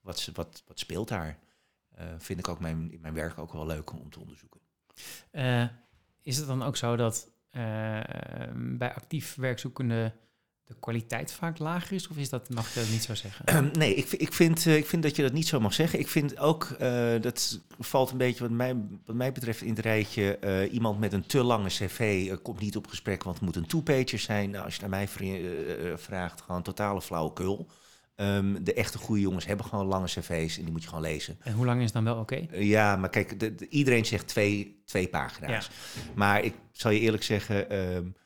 wat, 0.00 0.30
wat, 0.34 0.62
wat 0.66 0.78
speelt 0.78 1.08
daar? 1.08 1.38
Uh, 2.00 2.06
vind 2.18 2.38
ik 2.38 2.48
ook 2.48 2.60
mijn, 2.60 2.92
in 2.92 3.00
mijn 3.00 3.14
werk 3.14 3.38
ook 3.38 3.52
wel 3.52 3.66
leuk 3.66 3.92
om 3.92 4.10
te 4.10 4.20
onderzoeken. 4.20 4.60
Uh, 5.32 5.64
is 6.22 6.36
het 6.36 6.46
dan 6.46 6.62
ook 6.62 6.76
zo 6.76 6.96
dat 6.96 7.30
uh, 7.56 7.62
bij 8.54 8.94
actief 8.94 9.34
werkzoekende 9.34 10.12
de 10.64 10.74
kwaliteit 10.80 11.32
vaak 11.32 11.58
lager 11.58 11.92
is? 11.92 12.08
Of 12.08 12.16
is 12.16 12.28
dat, 12.28 12.48
mag 12.48 12.74
je 12.74 12.80
dat 12.80 12.90
niet 12.90 13.02
zo 13.02 13.14
zeggen? 13.14 13.70
Nee, 13.78 13.94
ik, 13.94 14.12
ik, 14.12 14.32
vind, 14.32 14.66
ik 14.66 14.86
vind 14.86 15.02
dat 15.02 15.16
je 15.16 15.22
dat 15.22 15.32
niet 15.32 15.46
zo 15.46 15.60
mag 15.60 15.74
zeggen. 15.74 15.98
Ik 15.98 16.08
vind 16.08 16.38
ook, 16.38 16.78
dat 17.20 17.60
valt 17.78 18.10
een 18.10 18.18
beetje 18.18 18.42
wat 18.42 18.50
mij, 18.50 18.76
wat 19.04 19.16
mij 19.16 19.32
betreft 19.32 19.62
in 19.62 19.68
het 19.68 19.78
rijtje... 19.78 20.68
iemand 20.70 20.98
met 20.98 21.12
een 21.12 21.26
te 21.26 21.42
lange 21.42 21.68
cv 21.68 22.32
komt 22.42 22.60
niet 22.60 22.76
op 22.76 22.86
gesprek, 22.86 23.22
want 23.22 23.36
het 23.36 23.44
moet 23.44 23.56
een 23.56 23.66
two-pager 23.66 24.18
zijn. 24.18 24.50
Nou, 24.50 24.64
als 24.64 24.74
je 24.74 24.80
naar 24.80 24.90
mij 24.90 25.08
vraagt, 25.96 26.40
gewoon 26.40 26.62
totale 26.62 27.02
flauwekul. 27.02 27.68
Um, 28.20 28.64
de 28.64 28.74
echte 28.74 28.98
goede 28.98 29.20
jongens 29.20 29.46
hebben 29.46 29.66
gewoon 29.66 29.86
lange 29.86 30.06
cv's 30.06 30.56
en 30.56 30.62
die 30.62 30.72
moet 30.72 30.82
je 30.82 30.88
gewoon 30.88 31.04
lezen. 31.04 31.36
En 31.42 31.52
hoe 31.52 31.66
lang 31.66 31.78
is 31.78 31.84
het 31.84 31.92
dan 31.92 32.04
wel 32.04 32.18
oké? 32.18 32.34
Okay? 32.34 32.60
Uh, 32.60 32.68
ja, 32.68 32.96
maar 32.96 33.10
kijk, 33.10 33.40
de, 33.40 33.54
de, 33.54 33.68
iedereen 33.68 34.06
zegt 34.06 34.26
twee, 34.26 34.82
twee 34.84 35.08
pagina's. 35.08 35.70
Ja. 35.94 36.00
Maar 36.14 36.44
ik 36.44 36.54
zal 36.72 36.90
je 36.90 37.00
eerlijk 37.00 37.22
zeggen, 37.22 37.76
um, 37.76 38.16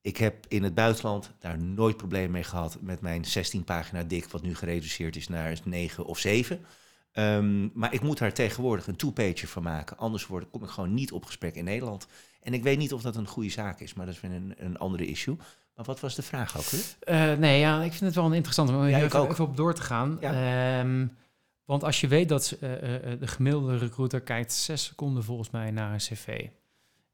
Ik 0.00 0.16
heb 0.16 0.46
in 0.48 0.62
het 0.62 0.74
buitenland 0.74 1.30
daar 1.38 1.58
nooit 1.58 1.96
problemen 1.96 2.30
mee 2.30 2.44
gehad 2.44 2.78
met 2.80 3.00
mijn 3.00 3.24
16 3.24 3.64
pagina 3.64 4.02
dik, 4.02 4.24
wat 4.24 4.42
nu 4.42 4.54
gereduceerd 4.54 5.16
is 5.16 5.28
naar 5.28 5.60
9 5.64 6.04
of 6.04 6.18
7. 6.18 6.64
Ehm, 7.12 7.68
maar 7.78 7.94
ik 7.94 8.02
moet 8.02 8.18
daar 8.18 8.32
tegenwoordig 8.32 8.86
een 8.86 8.96
two-pager 8.96 9.48
van 9.48 9.62
maken. 9.62 9.98
Anders 9.98 10.26
word, 10.26 10.50
kom 10.50 10.62
ik 10.62 10.68
gewoon 10.68 10.94
niet 10.94 11.12
op 11.12 11.24
gesprek 11.24 11.54
in 11.54 11.64
Nederland. 11.64 12.06
En 12.42 12.54
ik 12.54 12.62
weet 12.62 12.78
niet 12.78 12.92
of 12.92 13.02
dat 13.02 13.16
een 13.16 13.26
goede 13.26 13.50
zaak 13.50 13.80
is, 13.80 13.94
maar 13.94 14.06
dat 14.06 14.14
is 14.14 14.20
weer 14.20 14.30
een, 14.30 14.54
een 14.56 14.78
andere 14.78 15.06
issue. 15.06 15.36
Maar 15.74 15.84
wat 15.84 16.00
was 16.00 16.14
de 16.14 16.22
vraag 16.22 16.58
ook? 16.58 16.64
Uh, 16.72 17.38
nee, 17.38 17.58
ja, 17.58 17.82
ik 17.82 17.90
vind 17.90 18.04
het 18.04 18.14
wel 18.14 18.24
een 18.24 18.32
interessante 18.32 18.72
om 18.72 18.86
ja, 18.86 19.02
even, 19.02 19.30
even, 19.30 19.44
op 19.44 19.56
door 19.56 19.74
te 19.74 19.82
gaan. 19.82 20.16
Ja. 20.20 20.80
Um, 20.80 21.16
want 21.64 21.84
als 21.84 22.00
je 22.00 22.08
weet 22.08 22.28
dat 22.28 22.56
uh, 22.60 22.72
uh, 22.72 22.78
de 23.20 23.26
gemiddelde 23.26 23.76
recruiter 23.76 24.20
kijkt 24.20 24.52
zes 24.52 24.84
seconden 24.84 25.24
volgens 25.24 25.50
mij 25.50 25.70
naar 25.70 25.92
een 25.92 25.98
cv. 25.98 26.48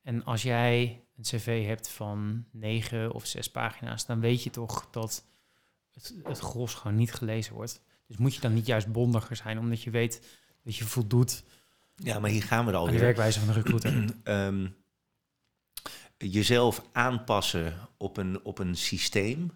En 0.03 0.25
als 0.25 0.43
jij 0.43 1.05
een 1.17 1.23
cv 1.23 1.67
hebt 1.67 1.89
van 1.89 2.45
negen 2.51 3.13
of 3.13 3.27
zes 3.27 3.51
pagina's, 3.51 4.07
dan 4.07 4.21
weet 4.21 4.43
je 4.43 4.51
toch 4.51 4.89
dat 4.91 5.25
het, 5.93 6.15
het 6.25 6.39
gros 6.39 6.75
gewoon 6.75 6.97
niet 6.97 7.13
gelezen 7.13 7.55
wordt. 7.55 7.83
Dus 8.07 8.17
moet 8.17 8.35
je 8.35 8.41
dan 8.41 8.55
niet 8.55 8.67
juist 8.67 8.93
bondiger 8.93 9.37
zijn, 9.37 9.59
omdat 9.59 9.83
je 9.83 9.91
weet 9.91 10.23
dat 10.65 10.77
je 10.77 10.85
voldoet. 10.85 11.43
Ja, 11.95 12.19
maar 12.19 12.31
hier 12.31 12.43
gaan 12.43 12.67
we 12.67 12.73
al 12.73 12.87
aan 12.87 12.93
de 12.93 12.99
werkwijze 12.99 13.39
van 13.41 13.49
de 13.49 13.61
recruiter. 13.61 14.05
um, 14.25 14.75
jezelf 16.29 16.83
aanpassen 16.93 17.89
op 17.97 18.17
een, 18.17 18.45
op 18.45 18.59
een 18.59 18.75
systeem. 18.77 19.51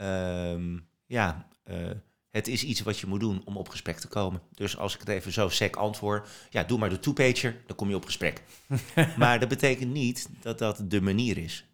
Um, 0.00 0.88
ja, 1.06 1.48
uh, 1.64 1.90
het 2.30 2.48
is 2.48 2.64
iets 2.64 2.80
wat 2.80 2.98
je 2.98 3.06
moet 3.06 3.20
doen 3.20 3.42
om 3.44 3.56
op 3.56 3.68
gesprek 3.68 3.98
te 3.98 4.08
komen. 4.08 4.40
Dus 4.54 4.76
als 4.76 4.94
ik 4.94 5.00
het 5.00 5.08
even 5.08 5.32
zo 5.32 5.48
sec 5.48 5.76
antwoord, 5.76 6.28
ja, 6.50 6.62
doe 6.64 6.78
maar 6.78 6.88
de 6.88 6.98
two-pager, 6.98 7.62
dan 7.66 7.76
kom 7.76 7.88
je 7.88 7.96
op 7.96 8.04
gesprek. 8.04 8.42
maar 9.16 9.40
dat 9.40 9.48
betekent 9.48 9.92
niet 9.92 10.28
dat 10.40 10.58
dat 10.58 10.82
de 10.84 11.00
manier 11.00 11.38
is. 11.38 11.64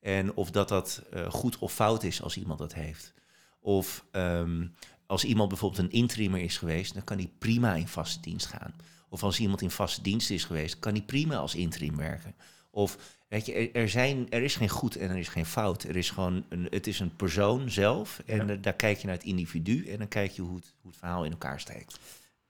En 0.00 0.34
of 0.34 0.50
dat 0.50 0.68
dat 0.68 1.02
uh, 1.14 1.30
goed 1.30 1.58
of 1.58 1.72
fout 1.72 2.02
is 2.02 2.22
als 2.22 2.36
iemand 2.36 2.58
dat 2.58 2.74
heeft. 2.74 3.14
Of 3.60 4.04
um, 4.12 4.74
als 5.06 5.24
iemand 5.24 5.48
bijvoorbeeld 5.48 5.82
een 5.82 5.98
interimer 5.98 6.40
is 6.40 6.58
geweest, 6.58 6.94
dan 6.94 7.04
kan 7.04 7.16
hij 7.16 7.32
prima 7.38 7.74
in 7.74 7.88
vaste 7.88 8.20
dienst 8.20 8.46
gaan. 8.46 8.74
Of 9.08 9.22
als 9.22 9.40
iemand 9.40 9.62
in 9.62 9.70
vaste 9.70 10.02
dienst 10.02 10.30
is 10.30 10.44
geweest, 10.44 10.78
kan 10.78 10.92
hij 10.92 11.02
prima 11.02 11.36
als 11.36 11.54
interim 11.54 11.96
werken. 11.96 12.34
Of 12.70 13.15
weet 13.28 13.46
je, 13.46 13.70
er, 13.70 13.88
zijn, 13.88 14.30
er 14.30 14.42
is 14.42 14.56
geen 14.56 14.68
goed 14.68 14.96
en 14.96 15.10
er 15.10 15.18
is 15.18 15.28
geen 15.28 15.46
fout. 15.46 15.82
Er 15.82 15.96
is 15.96 16.10
gewoon 16.10 16.44
een, 16.48 16.66
het 16.70 16.86
is 16.86 17.00
een 17.00 17.16
persoon 17.16 17.70
zelf. 17.70 18.22
En 18.26 18.60
daar 18.60 18.74
kijk 18.74 18.98
je 18.98 19.06
naar 19.06 19.16
het 19.16 19.24
individu 19.24 19.86
en 19.88 19.98
dan 19.98 20.08
kijk 20.08 20.30
je 20.30 20.42
hoe 20.42 20.56
het, 20.56 20.74
hoe 20.80 20.90
het 20.90 21.00
verhaal 21.00 21.24
in 21.24 21.30
elkaar 21.30 21.60
steekt. 21.60 21.98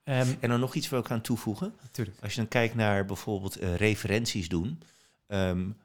Ehm, 0.02 0.34
en 0.40 0.48
dan 0.48 0.60
nog 0.60 0.74
iets 0.74 0.88
wil 0.88 0.98
ik 0.98 1.10
aan 1.10 1.20
toevoegen. 1.20 1.74
Natuurlijk. 1.82 2.18
Als 2.22 2.32
je 2.32 2.40
dan 2.40 2.48
kijkt 2.48 2.74
naar 2.74 3.04
bijvoorbeeld 3.04 3.62
uh, 3.62 3.74
referenties 3.74 4.48
doen. 4.48 4.82
Um, 5.26 5.76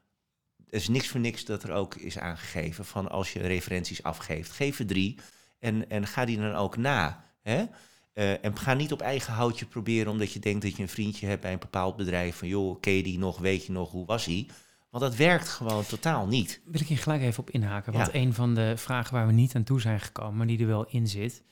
er 0.69 0.77
is 0.77 0.87
niks 0.87 1.07
voor 1.07 1.19
niks 1.19 1.45
dat 1.45 1.63
er 1.63 1.71
ook 1.71 1.95
is 1.95 2.17
aangegeven 2.17 2.85
van 2.85 3.09
als 3.09 3.33
je 3.33 3.39
referenties 3.39 4.03
afgeeft, 4.03 4.51
geef 4.51 4.79
er 4.79 4.85
drie 4.85 5.19
en, 5.59 5.89
en 5.89 6.07
ga 6.07 6.25
die 6.25 6.37
dan 6.37 6.53
ook 6.53 6.77
na. 6.77 7.23
Hè? 7.41 7.65
Uh, 8.13 8.45
en 8.45 8.57
ga 8.57 8.73
niet 8.73 8.91
op 8.91 9.01
eigen 9.01 9.33
houtje 9.33 9.65
proberen 9.65 10.11
omdat 10.11 10.33
je 10.33 10.39
denkt 10.39 10.61
dat 10.61 10.75
je 10.75 10.81
een 10.81 10.89
vriendje 10.89 11.27
hebt 11.27 11.41
bij 11.41 11.53
een 11.53 11.59
bepaald 11.59 11.95
bedrijf. 11.95 12.35
Van 12.35 12.47
joh, 12.47 12.79
ken 12.79 12.93
je 12.93 13.03
die 13.03 13.17
nog, 13.17 13.39
weet 13.39 13.65
je 13.65 13.71
nog, 13.71 13.91
hoe 13.91 14.05
was 14.05 14.25
hij? 14.25 14.47
Want 14.91 15.03
dat 15.03 15.15
werkt 15.15 15.47
gewoon 15.47 15.85
totaal 15.85 16.27
niet. 16.27 16.61
Wil 16.65 16.81
ik 16.81 16.87
hier 16.87 16.97
gelijk 16.97 17.21
even 17.21 17.39
op 17.39 17.49
inhaken. 17.49 17.93
Want 17.93 18.13
een 18.13 18.33
van 18.33 18.55
de 18.55 18.73
vragen 18.77 19.13
waar 19.13 19.27
we 19.27 19.33
niet 19.33 19.55
aan 19.55 19.63
toe 19.63 19.81
zijn 19.81 19.99
gekomen, 19.99 20.37
maar 20.37 20.47
die 20.47 20.59
er 20.59 20.67
wel 20.67 20.85
in 20.85 21.07
zit, 21.07 21.43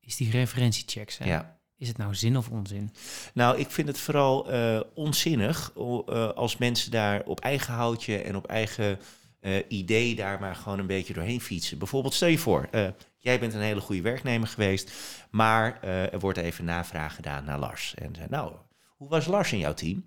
is 0.00 0.16
die 0.16 0.30
referentiechecks. 0.30 1.18
Hè? 1.18 1.24
Ja. 1.24 1.58
Is 1.76 1.88
het 1.88 1.96
nou 1.96 2.14
zin 2.14 2.36
of 2.36 2.48
onzin? 2.48 2.92
Nou, 3.34 3.58
ik 3.58 3.70
vind 3.70 3.88
het 3.88 3.98
vooral 3.98 4.52
uh, 4.52 4.80
onzinnig 4.94 5.72
uh, 5.76 6.28
als 6.28 6.56
mensen 6.56 6.90
daar 6.90 7.22
op 7.24 7.40
eigen 7.40 7.74
houtje 7.74 8.18
en 8.18 8.36
op 8.36 8.46
eigen 8.46 8.98
uh, 9.40 9.56
idee 9.68 10.14
daar 10.14 10.40
maar 10.40 10.56
gewoon 10.56 10.78
een 10.78 10.86
beetje 10.86 11.14
doorheen 11.14 11.40
fietsen. 11.40 11.78
Bijvoorbeeld, 11.78 12.14
stel 12.14 12.28
je 12.28 12.38
voor, 12.38 12.68
jij 13.16 13.40
bent 13.40 13.54
een 13.54 13.60
hele 13.60 13.80
goede 13.80 14.02
werknemer 14.02 14.48
geweest, 14.48 14.92
maar 15.30 15.82
er 15.82 16.18
wordt 16.18 16.38
even 16.38 16.64
navraag 16.64 17.14
gedaan 17.14 17.44
naar 17.44 17.58
Lars. 17.58 17.94
En 17.94 18.14
zei, 18.14 18.26
nou, 18.30 18.52
hoe 18.96 19.08
was 19.08 19.26
Lars 19.26 19.52
in 19.52 19.58
jouw 19.58 19.74
team? 19.74 20.04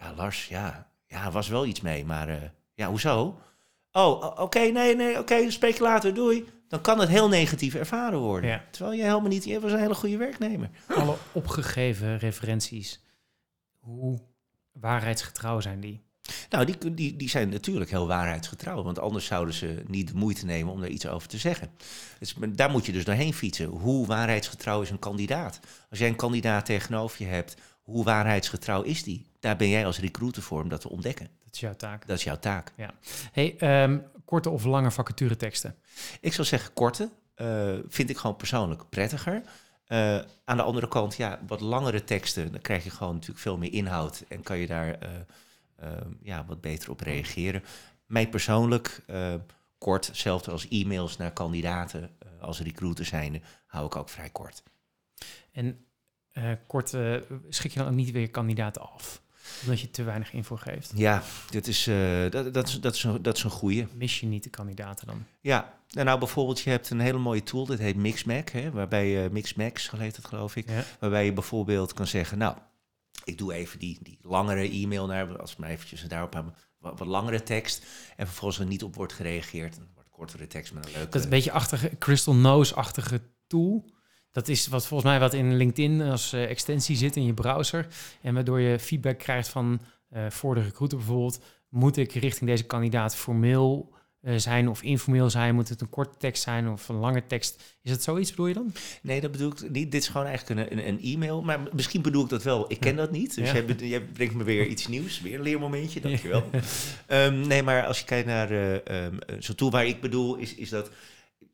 Ja, 0.00 0.14
Lars, 0.16 0.48
ja, 0.48 0.89
ja, 1.10 1.30
was 1.30 1.48
wel 1.48 1.66
iets 1.66 1.80
mee, 1.80 2.04
maar 2.04 2.28
uh, 2.28 2.36
ja, 2.74 2.88
hoezo? 2.88 3.40
Oh, 3.92 4.40
oké, 4.40 4.60
nee, 4.60 4.96
nee, 4.96 5.10
oké, 5.10 5.18
okay, 5.20 5.50
spreek 5.50 5.76
je 5.76 5.82
later, 5.82 6.14
doei. 6.14 6.48
Dan 6.68 6.80
kan 6.80 7.00
het 7.00 7.08
heel 7.08 7.28
negatief 7.28 7.74
ervaren 7.74 8.18
worden. 8.18 8.50
Ja. 8.50 8.64
Terwijl 8.70 8.96
je 8.96 9.02
helemaal 9.02 9.28
niet, 9.28 9.44
je 9.44 9.60
was 9.60 9.72
een 9.72 9.78
hele 9.78 9.94
goede 9.94 10.16
werknemer. 10.16 10.70
Alle 10.88 11.16
opgegeven 11.32 12.18
referenties, 12.18 13.00
hoe 13.78 14.18
waarheidsgetrouw 14.72 15.60
zijn 15.60 15.80
die? 15.80 16.02
Nou, 16.50 16.64
die, 16.64 16.94
die, 16.94 17.16
die 17.16 17.28
zijn 17.28 17.48
natuurlijk 17.48 17.90
heel 17.90 18.06
waarheidsgetrouw, 18.06 18.82
want 18.82 18.98
anders 18.98 19.26
zouden 19.26 19.54
ze 19.54 19.82
niet 19.86 20.08
de 20.08 20.14
moeite 20.14 20.44
nemen 20.44 20.72
om 20.72 20.80
daar 20.80 20.88
iets 20.88 21.06
over 21.06 21.28
te 21.28 21.38
zeggen. 21.38 21.70
Dus, 22.18 22.34
daar 22.48 22.70
moet 22.70 22.86
je 22.86 22.92
dus 22.92 23.04
doorheen 23.04 23.34
fietsen. 23.34 23.66
Hoe 23.66 24.06
waarheidsgetrouw 24.06 24.82
is 24.82 24.90
een 24.90 24.98
kandidaat? 24.98 25.60
Als 25.90 25.98
jij 25.98 26.08
een 26.08 26.16
kandidaat 26.16 26.64
tegenover 26.64 27.22
je 27.22 27.28
hebt, 27.28 27.56
hoe 27.82 28.04
waarheidsgetrouw 28.04 28.82
is 28.82 29.02
die? 29.02 29.26
Daar 29.40 29.56
ben 29.56 29.68
jij 29.68 29.86
als 29.86 29.98
recruiter 29.98 30.42
voor 30.42 30.62
om 30.62 30.68
dat 30.68 30.80
te 30.80 30.88
ontdekken. 30.88 31.28
Dat 31.44 31.54
is 31.54 31.60
jouw 31.60 31.76
taak. 31.76 32.06
Dat 32.06 32.16
is 32.18 32.24
jouw 32.24 32.38
taak. 32.38 32.72
Ja. 32.76 32.90
Hey, 33.32 33.82
um, 33.82 34.06
korte 34.24 34.50
of 34.50 34.64
lange 34.64 34.90
vacatureteksten? 34.90 35.76
Ik 36.20 36.32
zou 36.32 36.46
zeggen 36.46 36.72
korte. 36.72 37.10
Uh, 37.36 37.78
vind 37.88 38.10
ik 38.10 38.16
gewoon 38.16 38.36
persoonlijk 38.36 38.88
prettiger. 38.88 39.42
Uh, 39.88 40.18
aan 40.44 40.56
de 40.56 40.62
andere 40.62 40.88
kant, 40.88 41.16
ja, 41.16 41.40
wat 41.46 41.60
langere 41.60 42.04
teksten, 42.04 42.52
dan 42.52 42.60
krijg 42.60 42.84
je 42.84 42.90
gewoon 42.90 43.14
natuurlijk 43.14 43.40
veel 43.40 43.56
meer 43.56 43.72
inhoud 43.72 44.24
en 44.28 44.42
kan 44.42 44.58
je 44.58 44.66
daar 44.66 44.98
uh, 45.82 45.88
ja, 46.22 46.44
wat 46.44 46.60
beter 46.60 46.90
op 46.90 47.00
reageren. 47.00 47.62
Mij 48.06 48.28
persoonlijk, 48.28 49.02
kort, 49.78 50.06
hetzelfde 50.06 50.50
als 50.50 50.68
e-mails 50.68 51.16
naar 51.16 51.32
kandidaten 51.32 52.10
als 52.40 52.60
recruiter 52.60 53.04
zijnde, 53.04 53.40
hou 53.66 53.86
ik 53.86 53.96
ook 53.96 54.08
vrij 54.08 54.30
kort. 54.30 54.62
En 55.52 55.84
uh, 56.40 56.52
kort, 56.66 56.92
uh, 56.92 57.16
schik 57.48 57.72
je 57.72 57.78
dan 57.78 57.88
ook 57.88 57.94
niet 57.94 58.10
weer 58.10 58.30
kandidaten 58.30 58.82
af? 58.82 59.22
Omdat 59.62 59.80
je 59.80 59.90
te 59.90 60.02
weinig 60.02 60.32
info 60.32 60.56
geeft. 60.56 60.92
Ja, 60.94 61.22
dit 61.50 61.66
is, 61.66 61.88
uh, 61.88 62.30
dat, 62.30 62.54
dat, 62.54 62.68
is, 62.68 62.80
dat, 62.80 62.94
is 62.94 63.04
een, 63.04 63.22
dat 63.22 63.36
is 63.36 63.42
een 63.42 63.50
goeie. 63.50 63.86
Mis 63.94 64.20
je 64.20 64.26
niet 64.26 64.42
de 64.42 64.50
kandidaten 64.50 65.06
dan? 65.06 65.24
Ja, 65.40 65.74
nou, 65.88 66.06
nou 66.06 66.18
bijvoorbeeld 66.18 66.60
je 66.60 66.70
hebt 66.70 66.90
een 66.90 67.00
hele 67.00 67.18
mooie 67.18 67.42
tool, 67.42 67.66
dat 67.66 67.78
heet 67.78 67.96
Mixmac, 67.96 68.48
hè, 68.48 68.70
waarbij 68.70 69.08
je 69.08 69.28
Mixmax 69.32 69.90
heet 69.90 70.16
het 70.16 70.26
geloof 70.26 70.56
ik, 70.56 70.68
ja. 70.68 70.84
waarbij 71.00 71.24
je 71.24 71.32
bijvoorbeeld 71.32 71.92
kan 71.92 72.06
zeggen, 72.06 72.38
nou, 72.38 72.56
ik 73.24 73.38
doe 73.38 73.52
even 73.52 73.78
die, 73.78 73.98
die 74.02 74.18
langere 74.22 74.70
e-mail 74.70 75.06
naar, 75.06 75.38
als 75.38 75.56
we 75.56 75.60
maar 75.60 75.70
eventjes 75.70 76.02
daarop 76.02 76.32
hebben, 76.32 76.54
wat, 76.78 76.98
wat 76.98 77.08
langere 77.08 77.42
tekst, 77.42 77.84
en 78.16 78.26
vervolgens 78.26 78.60
er 78.60 78.66
niet 78.66 78.82
op 78.82 78.94
wordt 78.94 79.12
gereageerd, 79.12 79.76
dan 79.76 79.88
wordt 79.94 80.08
kortere 80.10 80.46
tekst 80.46 80.72
met 80.72 80.84
een 80.86 80.92
leuke... 80.92 81.06
Dat 81.06 81.18
is 81.18 81.24
een 81.24 81.30
beetje 81.30 81.52
achtige, 81.52 81.98
Crystal 81.98 82.34
Nose-achtige 82.34 83.20
tool. 83.46 83.90
Dat 84.32 84.48
is 84.48 84.66
wat 84.66 84.86
volgens 84.86 85.10
mij 85.10 85.20
wat 85.20 85.34
in 85.34 85.56
LinkedIn 85.56 86.00
als 86.00 86.34
uh, 86.34 86.50
extensie 86.50 86.96
zit 86.96 87.16
in 87.16 87.24
je 87.24 87.34
browser. 87.34 87.86
En 88.20 88.34
waardoor 88.34 88.60
je 88.60 88.78
feedback 88.78 89.18
krijgt 89.18 89.48
van 89.48 89.80
uh, 90.12 90.30
voor 90.30 90.54
de 90.54 90.62
recruiter 90.62 90.98
bijvoorbeeld. 90.98 91.40
Moet 91.68 91.96
ik 91.96 92.12
richting 92.12 92.50
deze 92.50 92.64
kandidaat 92.64 93.16
formeel 93.16 93.92
uh, 94.22 94.34
zijn 94.36 94.68
of 94.68 94.82
informeel 94.82 95.30
zijn? 95.30 95.54
Moet 95.54 95.68
het 95.68 95.80
een 95.80 95.88
korte 95.88 96.16
tekst 96.18 96.42
zijn 96.42 96.68
of 96.68 96.88
een 96.88 96.96
lange 96.96 97.26
tekst? 97.26 97.78
Is 97.82 97.90
dat 97.90 98.02
zoiets 98.02 98.30
bedoel 98.30 98.46
je 98.46 98.54
dan? 98.54 98.72
Nee, 99.02 99.20
dat 99.20 99.30
bedoel 99.30 99.50
ik 99.50 99.70
niet. 99.70 99.92
Dit 99.92 100.02
is 100.02 100.08
gewoon 100.08 100.26
eigenlijk 100.26 100.60
een, 100.60 100.78
een, 100.78 100.88
een 100.88 101.00
e-mail. 101.02 101.42
Maar 101.42 101.60
misschien 101.72 102.02
bedoel 102.02 102.24
ik 102.24 102.28
dat 102.28 102.42
wel. 102.42 102.64
Ik 102.72 102.80
ken 102.80 102.96
dat 102.96 103.10
niet. 103.10 103.34
Dus 103.34 103.50
ja. 103.50 103.54
jij, 103.54 103.76
jij, 103.88 104.00
brengt 104.00 104.34
me 104.34 104.44
weer 104.44 104.66
iets 104.66 104.88
nieuws. 104.88 105.20
Weer 105.20 105.34
een 105.34 105.42
leermomentje, 105.42 106.00
dankjewel. 106.00 106.44
Ja. 107.08 107.26
um, 107.26 107.46
nee, 107.46 107.62
maar 107.62 107.86
als 107.86 107.98
je 107.98 108.04
kijkt 108.04 108.26
naar 108.26 108.50
um, 108.50 109.18
zo'n 109.38 109.54
tool 109.54 109.70
waar 109.70 109.86
ik 109.86 110.00
bedoel, 110.00 110.36
is, 110.36 110.54
is 110.54 110.68
dat 110.68 110.90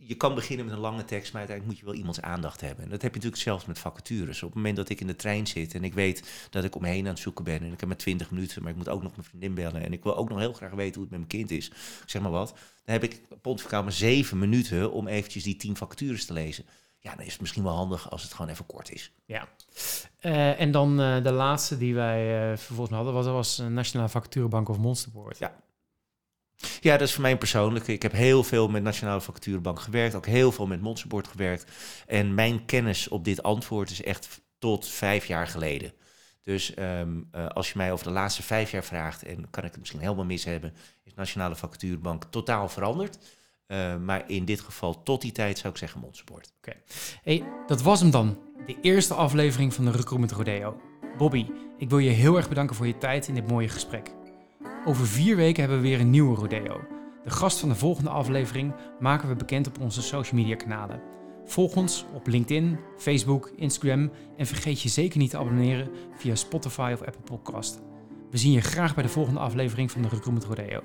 je 0.06 0.14
kan 0.14 0.34
beginnen 0.34 0.66
met 0.66 0.74
een 0.74 0.80
lange 0.80 1.04
tekst, 1.04 1.32
maar 1.32 1.40
uiteindelijk 1.40 1.66
moet 1.66 1.78
je 1.78 1.84
wel 1.84 2.00
iemands 2.00 2.20
aandacht 2.20 2.60
hebben. 2.60 2.84
En 2.84 2.90
dat 2.90 3.02
heb 3.02 3.10
je 3.10 3.16
natuurlijk 3.16 3.42
zelfs 3.42 3.64
met 3.64 3.78
vacatures. 3.78 4.42
Op 4.42 4.48
het 4.48 4.56
moment 4.56 4.76
dat 4.76 4.88
ik 4.88 5.00
in 5.00 5.06
de 5.06 5.16
trein 5.16 5.46
zit 5.46 5.74
en 5.74 5.84
ik 5.84 5.94
weet 5.94 6.48
dat 6.50 6.64
ik 6.64 6.74
omheen 6.74 7.04
aan 7.04 7.12
het 7.12 7.18
zoeken 7.18 7.44
ben 7.44 7.60
en 7.60 7.72
ik 7.72 7.80
heb 7.80 7.88
maar 7.88 7.98
20 7.98 8.30
minuten, 8.30 8.62
maar 8.62 8.70
ik 8.70 8.76
moet 8.76 8.88
ook 8.88 9.02
nog 9.02 9.16
mijn 9.16 9.28
vriendin 9.28 9.54
bellen 9.54 9.82
en 9.82 9.92
ik 9.92 10.02
wil 10.02 10.16
ook 10.16 10.28
nog 10.28 10.38
heel 10.38 10.52
graag 10.52 10.70
weten 10.70 10.94
hoe 10.94 11.02
het 11.02 11.18
met 11.18 11.18
mijn 11.18 11.46
kind 11.46 11.50
is, 11.50 11.70
zeg 12.06 12.22
maar 12.22 12.30
wat, 12.30 12.48
dan 12.84 12.94
heb 12.94 13.02
ik 13.02 13.20
pontificaal 13.40 13.82
maar 13.82 13.92
7 13.92 14.38
minuten 14.38 14.92
om 14.92 15.06
eventjes 15.06 15.42
die 15.42 15.56
10 15.56 15.76
vacatures 15.76 16.24
te 16.24 16.32
lezen. 16.32 16.64
Ja, 16.98 17.14
dan 17.14 17.24
is 17.24 17.32
het 17.32 17.40
misschien 17.40 17.62
wel 17.62 17.74
handig 17.74 18.10
als 18.10 18.22
het 18.22 18.34
gewoon 18.34 18.50
even 18.50 18.66
kort 18.66 18.92
is. 18.92 19.12
Ja. 19.24 19.48
Uh, 20.20 20.60
en 20.60 20.70
dan 20.70 21.00
uh, 21.00 21.22
de 21.22 21.32
laatste 21.32 21.78
die 21.78 21.94
wij 21.94 22.50
uh, 22.50 22.56
vervolgens 22.56 22.96
hadden, 22.96 23.14
was, 23.14 23.26
was 23.26 23.62
Nationale 23.68 24.08
Vacaturebank 24.08 24.68
of 24.68 24.78
Monsterboard. 24.78 25.38
Ja, 25.38 25.56
ja, 26.80 26.96
dat 26.96 27.08
is 27.08 27.12
voor 27.12 27.22
mij 27.22 27.36
persoonlijk. 27.36 27.88
Ik 27.88 28.02
heb 28.02 28.12
heel 28.12 28.44
veel 28.44 28.68
met 28.68 28.82
Nationale 28.82 29.20
Vacaturebank 29.20 29.80
gewerkt, 29.80 30.14
ook 30.14 30.26
heel 30.26 30.52
veel 30.52 30.66
met 30.66 30.80
Monsterboard 30.80 31.28
gewerkt. 31.28 31.72
En 32.06 32.34
mijn 32.34 32.64
kennis 32.64 33.08
op 33.08 33.24
dit 33.24 33.42
antwoord 33.42 33.90
is 33.90 34.02
echt 34.02 34.40
tot 34.58 34.88
vijf 34.88 35.26
jaar 35.26 35.46
geleden. 35.46 35.92
Dus 36.42 36.74
um, 36.78 37.28
uh, 37.34 37.46
als 37.46 37.68
je 37.68 37.74
mij 37.76 37.92
over 37.92 38.06
de 38.06 38.12
laatste 38.12 38.42
vijf 38.42 38.70
jaar 38.70 38.84
vraagt, 38.84 39.22
en 39.22 39.50
kan 39.50 39.64
ik 39.64 39.70
het 39.70 39.78
misschien 39.78 40.00
helemaal 40.00 40.24
mis 40.24 40.44
hebben, 40.44 40.74
is 41.04 41.14
Nationale 41.14 41.56
Vacaturebank 41.56 42.24
totaal 42.30 42.68
veranderd. 42.68 43.18
Uh, 43.68 43.96
maar 43.96 44.30
in 44.30 44.44
dit 44.44 44.60
geval, 44.60 45.02
tot 45.02 45.20
die 45.20 45.32
tijd 45.32 45.58
zou 45.58 45.72
ik 45.72 45.78
zeggen 45.78 46.00
Monsterboard. 46.00 46.52
Oké. 46.56 46.72
Hey, 47.22 47.44
dat 47.66 47.82
was 47.82 48.00
hem 48.00 48.10
dan. 48.10 48.38
De 48.66 48.76
eerste 48.80 49.14
aflevering 49.14 49.74
van 49.74 49.84
de 49.84 49.90
Recruitment 49.90 50.32
Rodeo. 50.32 50.80
Bobby, 51.18 51.46
ik 51.78 51.90
wil 51.90 51.98
je 51.98 52.10
heel 52.10 52.36
erg 52.36 52.48
bedanken 52.48 52.76
voor 52.76 52.86
je 52.86 52.98
tijd 52.98 53.28
in 53.28 53.34
dit 53.34 53.48
mooie 53.48 53.68
gesprek. 53.68 54.10
Over 54.86 55.06
vier 55.06 55.36
weken 55.36 55.60
hebben 55.60 55.80
we 55.80 55.88
weer 55.88 56.00
een 56.00 56.10
nieuwe 56.10 56.36
rodeo. 56.36 56.80
De 57.24 57.30
gast 57.30 57.58
van 57.58 57.68
de 57.68 57.74
volgende 57.74 58.10
aflevering 58.10 58.74
maken 59.00 59.28
we 59.28 59.36
bekend 59.36 59.66
op 59.66 59.80
onze 59.80 60.02
social 60.02 60.40
media 60.40 60.56
kanalen. 60.56 61.00
Volg 61.44 61.76
ons 61.76 62.04
op 62.14 62.26
LinkedIn, 62.26 62.78
Facebook, 62.96 63.50
Instagram 63.56 64.10
en 64.36 64.46
vergeet 64.46 64.80
je 64.80 64.88
zeker 64.88 65.18
niet 65.18 65.30
te 65.30 65.38
abonneren 65.38 65.90
via 66.16 66.34
Spotify 66.34 66.90
of 66.94 67.06
Apple 67.06 67.22
Podcast. 67.24 67.80
We 68.30 68.38
zien 68.38 68.52
je 68.52 68.60
graag 68.60 68.94
bij 68.94 69.02
de 69.02 69.08
volgende 69.08 69.40
aflevering 69.40 69.90
van 69.90 70.02
de 70.02 70.08
Recruitment 70.08 70.44
Rodeo. 70.44 70.80